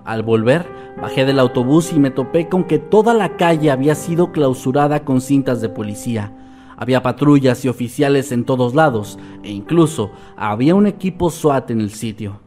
Al 0.06 0.24
volver, 0.24 0.66
bajé 1.02 1.26
del 1.26 1.40
autobús 1.40 1.92
y 1.92 2.00
me 2.00 2.10
topé 2.10 2.48
con 2.48 2.64
que 2.64 2.80
toda 2.80 3.14
la 3.14 3.36
calle 3.36 3.70
había 3.70 3.96
sido 3.96 4.32
clausurada 4.32 5.04
con 5.04 5.20
cintas 5.20 5.60
de 5.60 5.70
policía. 5.70 6.32
Había 6.78 7.04
patrullas 7.04 7.66
y 7.66 7.68
oficiales 7.68 8.32
en 8.32 8.46
todos 8.46 8.76
lados 8.76 9.20
e 9.44 9.52
incluso 9.52 10.12
había 10.38 10.76
un 10.76 10.88
equipo 10.88 11.30
SWAT 11.30 11.72
en 11.72 11.82
el 11.82 11.92
sitio. 11.92 12.45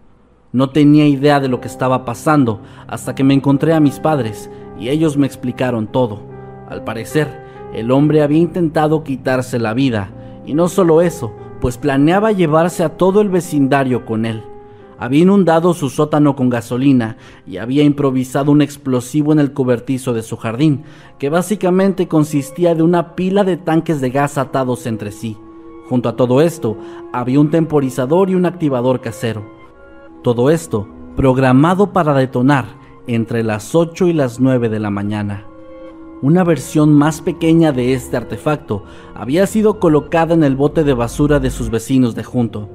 No 0.51 0.71
tenía 0.71 1.07
idea 1.07 1.41
de 1.41 1.49
lo 1.49 1.61
que 1.61 1.69
estaba 1.69 2.07
pasando 2.07 2.63
hasta 2.87 3.15
que 3.15 3.23
me 3.23 3.35
encontré 3.35 3.75
a 3.75 3.81
mis 3.81 4.01
padres 4.01 4.51
y 4.81 4.89
ellos 4.89 5.19
me 5.19 5.27
explicaron 5.27 5.87
todo. 5.87 6.23
Al 6.69 6.85
parecer, 6.85 7.29
el 7.75 7.91
hombre 7.91 8.23
había 8.23 8.39
intentado 8.39 9.05
quitarse 9.05 9.59
la 9.59 9.75
vida 9.75 10.11
y 10.47 10.55
no 10.55 10.69
solo 10.69 11.03
eso, 11.03 11.33
pues 11.61 11.77
planeaba 11.77 12.33
llevarse 12.33 12.83
a 12.83 12.97
todo 12.97 13.21
el 13.21 13.29
vecindario 13.29 14.07
con 14.07 14.25
él. 14.25 14.43
Había 14.99 15.21
inundado 15.21 15.75
su 15.75 15.91
sótano 15.91 16.35
con 16.35 16.49
gasolina 16.49 17.19
y 17.47 17.59
había 17.59 17.85
improvisado 17.85 18.51
un 18.51 18.63
explosivo 18.63 19.33
en 19.33 19.39
el 19.39 19.53
cobertizo 19.53 20.15
de 20.15 20.23
su 20.23 20.37
jardín, 20.39 20.83
que 21.19 21.29
básicamente 21.29 22.09
consistía 22.09 22.75
de 22.75 22.83
una 22.83 23.15
pila 23.15 23.45
de 23.45 23.59
tanques 23.59 24.01
de 24.01 24.11
gas 24.11 24.39
atados 24.39 24.87
entre 24.87 25.13
sí. 25.13 25.37
Junto 25.89 26.09
a 26.09 26.17
todo 26.17 26.41
esto, 26.41 26.77
había 27.13 27.39
un 27.39 27.51
temporizador 27.51 28.31
y 28.31 28.35
un 28.35 28.47
activador 28.47 29.01
casero. 29.01 29.58
Todo 30.22 30.50
esto 30.50 30.88
programado 31.14 31.92
para 31.92 32.12
detonar 32.12 32.64
entre 33.07 33.44
las 33.44 33.76
8 33.76 34.09
y 34.09 34.12
las 34.12 34.40
9 34.40 34.68
de 34.68 34.81
la 34.81 34.90
mañana. 34.90 35.44
Una 36.22 36.42
versión 36.42 36.92
más 36.92 37.20
pequeña 37.20 37.70
de 37.70 37.94
este 37.94 38.16
artefacto 38.16 38.83
había 39.14 39.46
sido 39.46 39.78
colocada 39.78 40.35
en 40.35 40.42
el 40.42 40.57
bote 40.57 40.83
de 40.83 40.92
basura 40.92 41.38
de 41.38 41.50
sus 41.50 41.70
vecinos 41.70 42.16
de 42.16 42.24
junto. 42.24 42.68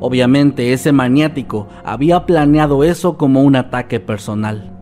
Obviamente 0.00 0.72
ese 0.72 0.90
maniático 0.90 1.68
había 1.84 2.26
planeado 2.26 2.82
eso 2.82 3.16
como 3.16 3.44
un 3.44 3.54
ataque 3.54 4.00
personal. 4.00 4.72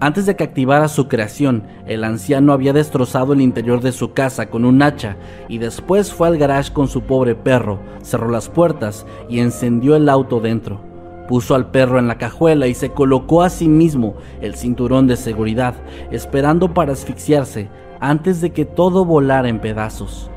Antes 0.00 0.24
de 0.26 0.36
que 0.36 0.44
activara 0.44 0.86
su 0.86 1.08
creación, 1.08 1.64
el 1.88 2.04
anciano 2.04 2.52
había 2.52 2.72
destrozado 2.72 3.32
el 3.32 3.40
interior 3.40 3.80
de 3.80 3.90
su 3.90 4.12
casa 4.12 4.50
con 4.50 4.64
un 4.64 4.80
hacha 4.82 5.16
y 5.48 5.58
después 5.58 6.12
fue 6.12 6.28
al 6.28 6.38
garage 6.38 6.72
con 6.72 6.86
su 6.86 7.02
pobre 7.02 7.34
perro, 7.34 7.80
cerró 8.02 8.30
las 8.30 8.48
puertas 8.48 9.04
y 9.28 9.40
encendió 9.40 9.96
el 9.96 10.08
auto 10.08 10.38
dentro. 10.38 10.87
Puso 11.28 11.54
al 11.54 11.70
perro 11.70 11.98
en 11.98 12.08
la 12.08 12.16
cajuela 12.16 12.66
y 12.66 12.74
se 12.74 12.90
colocó 12.90 13.42
a 13.42 13.50
sí 13.50 13.68
mismo 13.68 14.14
el 14.40 14.54
cinturón 14.54 15.06
de 15.06 15.16
seguridad, 15.16 15.74
esperando 16.10 16.72
para 16.72 16.92
asfixiarse 16.92 17.68
antes 18.00 18.40
de 18.40 18.50
que 18.50 18.64
todo 18.64 19.04
volara 19.04 19.48
en 19.48 19.60
pedazos. 19.60 20.30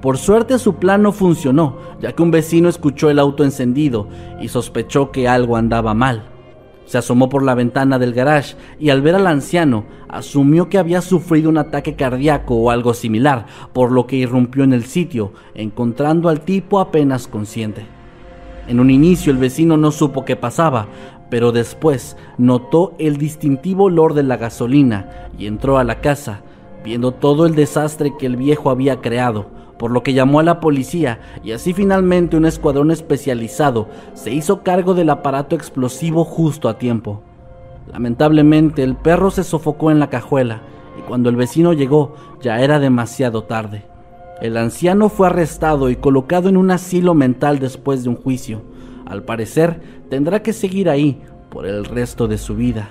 Por 0.00 0.18
suerte 0.18 0.58
su 0.58 0.76
plan 0.76 1.02
no 1.02 1.12
funcionó, 1.12 1.76
ya 2.00 2.12
que 2.12 2.22
un 2.22 2.30
vecino 2.30 2.68
escuchó 2.68 3.10
el 3.10 3.18
auto 3.18 3.44
encendido 3.44 4.08
y 4.40 4.48
sospechó 4.48 5.10
que 5.10 5.28
algo 5.28 5.56
andaba 5.56 5.94
mal. 5.94 6.24
Se 6.86 6.98
asomó 6.98 7.28
por 7.28 7.42
la 7.42 7.54
ventana 7.54 7.98
del 7.98 8.12
garage 8.12 8.56
y 8.78 8.90
al 8.90 9.00
ver 9.00 9.14
al 9.14 9.26
anciano 9.26 9.84
asumió 10.08 10.68
que 10.68 10.78
había 10.78 11.00
sufrido 11.00 11.48
un 11.48 11.58
ataque 11.58 11.96
cardíaco 11.96 12.54
o 12.54 12.70
algo 12.70 12.92
similar, 12.92 13.46
por 13.72 13.92
lo 13.92 14.06
que 14.06 14.16
irrumpió 14.16 14.64
en 14.64 14.74
el 14.74 14.84
sitio, 14.84 15.32
encontrando 15.54 16.28
al 16.28 16.42
tipo 16.42 16.80
apenas 16.80 17.26
consciente. 17.26 17.86
En 18.66 18.80
un 18.80 18.90
inicio 18.90 19.30
el 19.30 19.38
vecino 19.38 19.76
no 19.76 19.90
supo 19.90 20.24
qué 20.24 20.36
pasaba, 20.36 20.86
pero 21.30 21.52
después 21.52 22.16
notó 22.38 22.94
el 22.98 23.16
distintivo 23.16 23.84
olor 23.84 24.14
de 24.14 24.22
la 24.22 24.36
gasolina 24.36 25.28
y 25.38 25.46
entró 25.46 25.78
a 25.78 25.84
la 25.84 26.00
casa, 26.00 26.40
viendo 26.84 27.12
todo 27.12 27.46
el 27.46 27.54
desastre 27.54 28.14
que 28.18 28.26
el 28.26 28.36
viejo 28.36 28.70
había 28.70 29.00
creado, 29.00 29.46
por 29.78 29.90
lo 29.90 30.02
que 30.02 30.14
llamó 30.14 30.40
a 30.40 30.44
la 30.44 30.60
policía 30.60 31.20
y 31.42 31.52
así 31.52 31.72
finalmente 31.72 32.36
un 32.36 32.46
escuadrón 32.46 32.90
especializado 32.90 33.88
se 34.14 34.32
hizo 34.32 34.62
cargo 34.62 34.94
del 34.94 35.10
aparato 35.10 35.56
explosivo 35.56 36.24
justo 36.24 36.68
a 36.68 36.78
tiempo. 36.78 37.22
Lamentablemente 37.92 38.82
el 38.82 38.96
perro 38.96 39.30
se 39.30 39.44
sofocó 39.44 39.90
en 39.90 39.98
la 39.98 40.08
cajuela 40.08 40.62
y 40.98 41.02
cuando 41.02 41.28
el 41.28 41.36
vecino 41.36 41.72
llegó 41.72 42.14
ya 42.40 42.60
era 42.60 42.78
demasiado 42.78 43.44
tarde. 43.44 43.93
El 44.40 44.56
anciano 44.56 45.08
fue 45.08 45.28
arrestado 45.28 45.90
y 45.90 45.96
colocado 45.96 46.48
en 46.48 46.56
un 46.56 46.70
asilo 46.70 47.14
mental 47.14 47.58
después 47.58 48.02
de 48.02 48.10
un 48.10 48.16
juicio. 48.16 48.62
Al 49.06 49.22
parecer, 49.22 49.80
tendrá 50.10 50.42
que 50.42 50.52
seguir 50.52 50.88
ahí 50.88 51.22
por 51.50 51.66
el 51.66 51.84
resto 51.84 52.26
de 52.26 52.38
su 52.38 52.56
vida. 52.56 52.90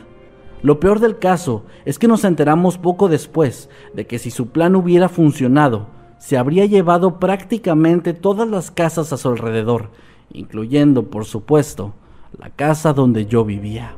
Lo 0.61 0.79
peor 0.79 0.99
del 0.99 1.19
caso 1.19 1.65
es 1.83 1.99
que 1.99 2.07
nos 2.07 2.23
enteramos 2.23 2.77
poco 2.77 3.09
después 3.09 3.69
de 3.93 4.07
que 4.07 4.19
si 4.19 4.31
su 4.31 4.47
plan 4.47 4.75
hubiera 4.75 5.09
funcionado, 5.09 5.87
se 6.17 6.37
habría 6.37 6.65
llevado 6.65 7.19
prácticamente 7.19 8.13
todas 8.13 8.47
las 8.47 8.71
casas 8.71 9.11
a 9.11 9.17
su 9.17 9.27
alrededor, 9.27 9.89
incluyendo, 10.31 11.09
por 11.09 11.25
supuesto, 11.25 11.93
la 12.39 12.49
casa 12.49 12.93
donde 12.93 13.25
yo 13.25 13.43
vivía. 13.43 13.97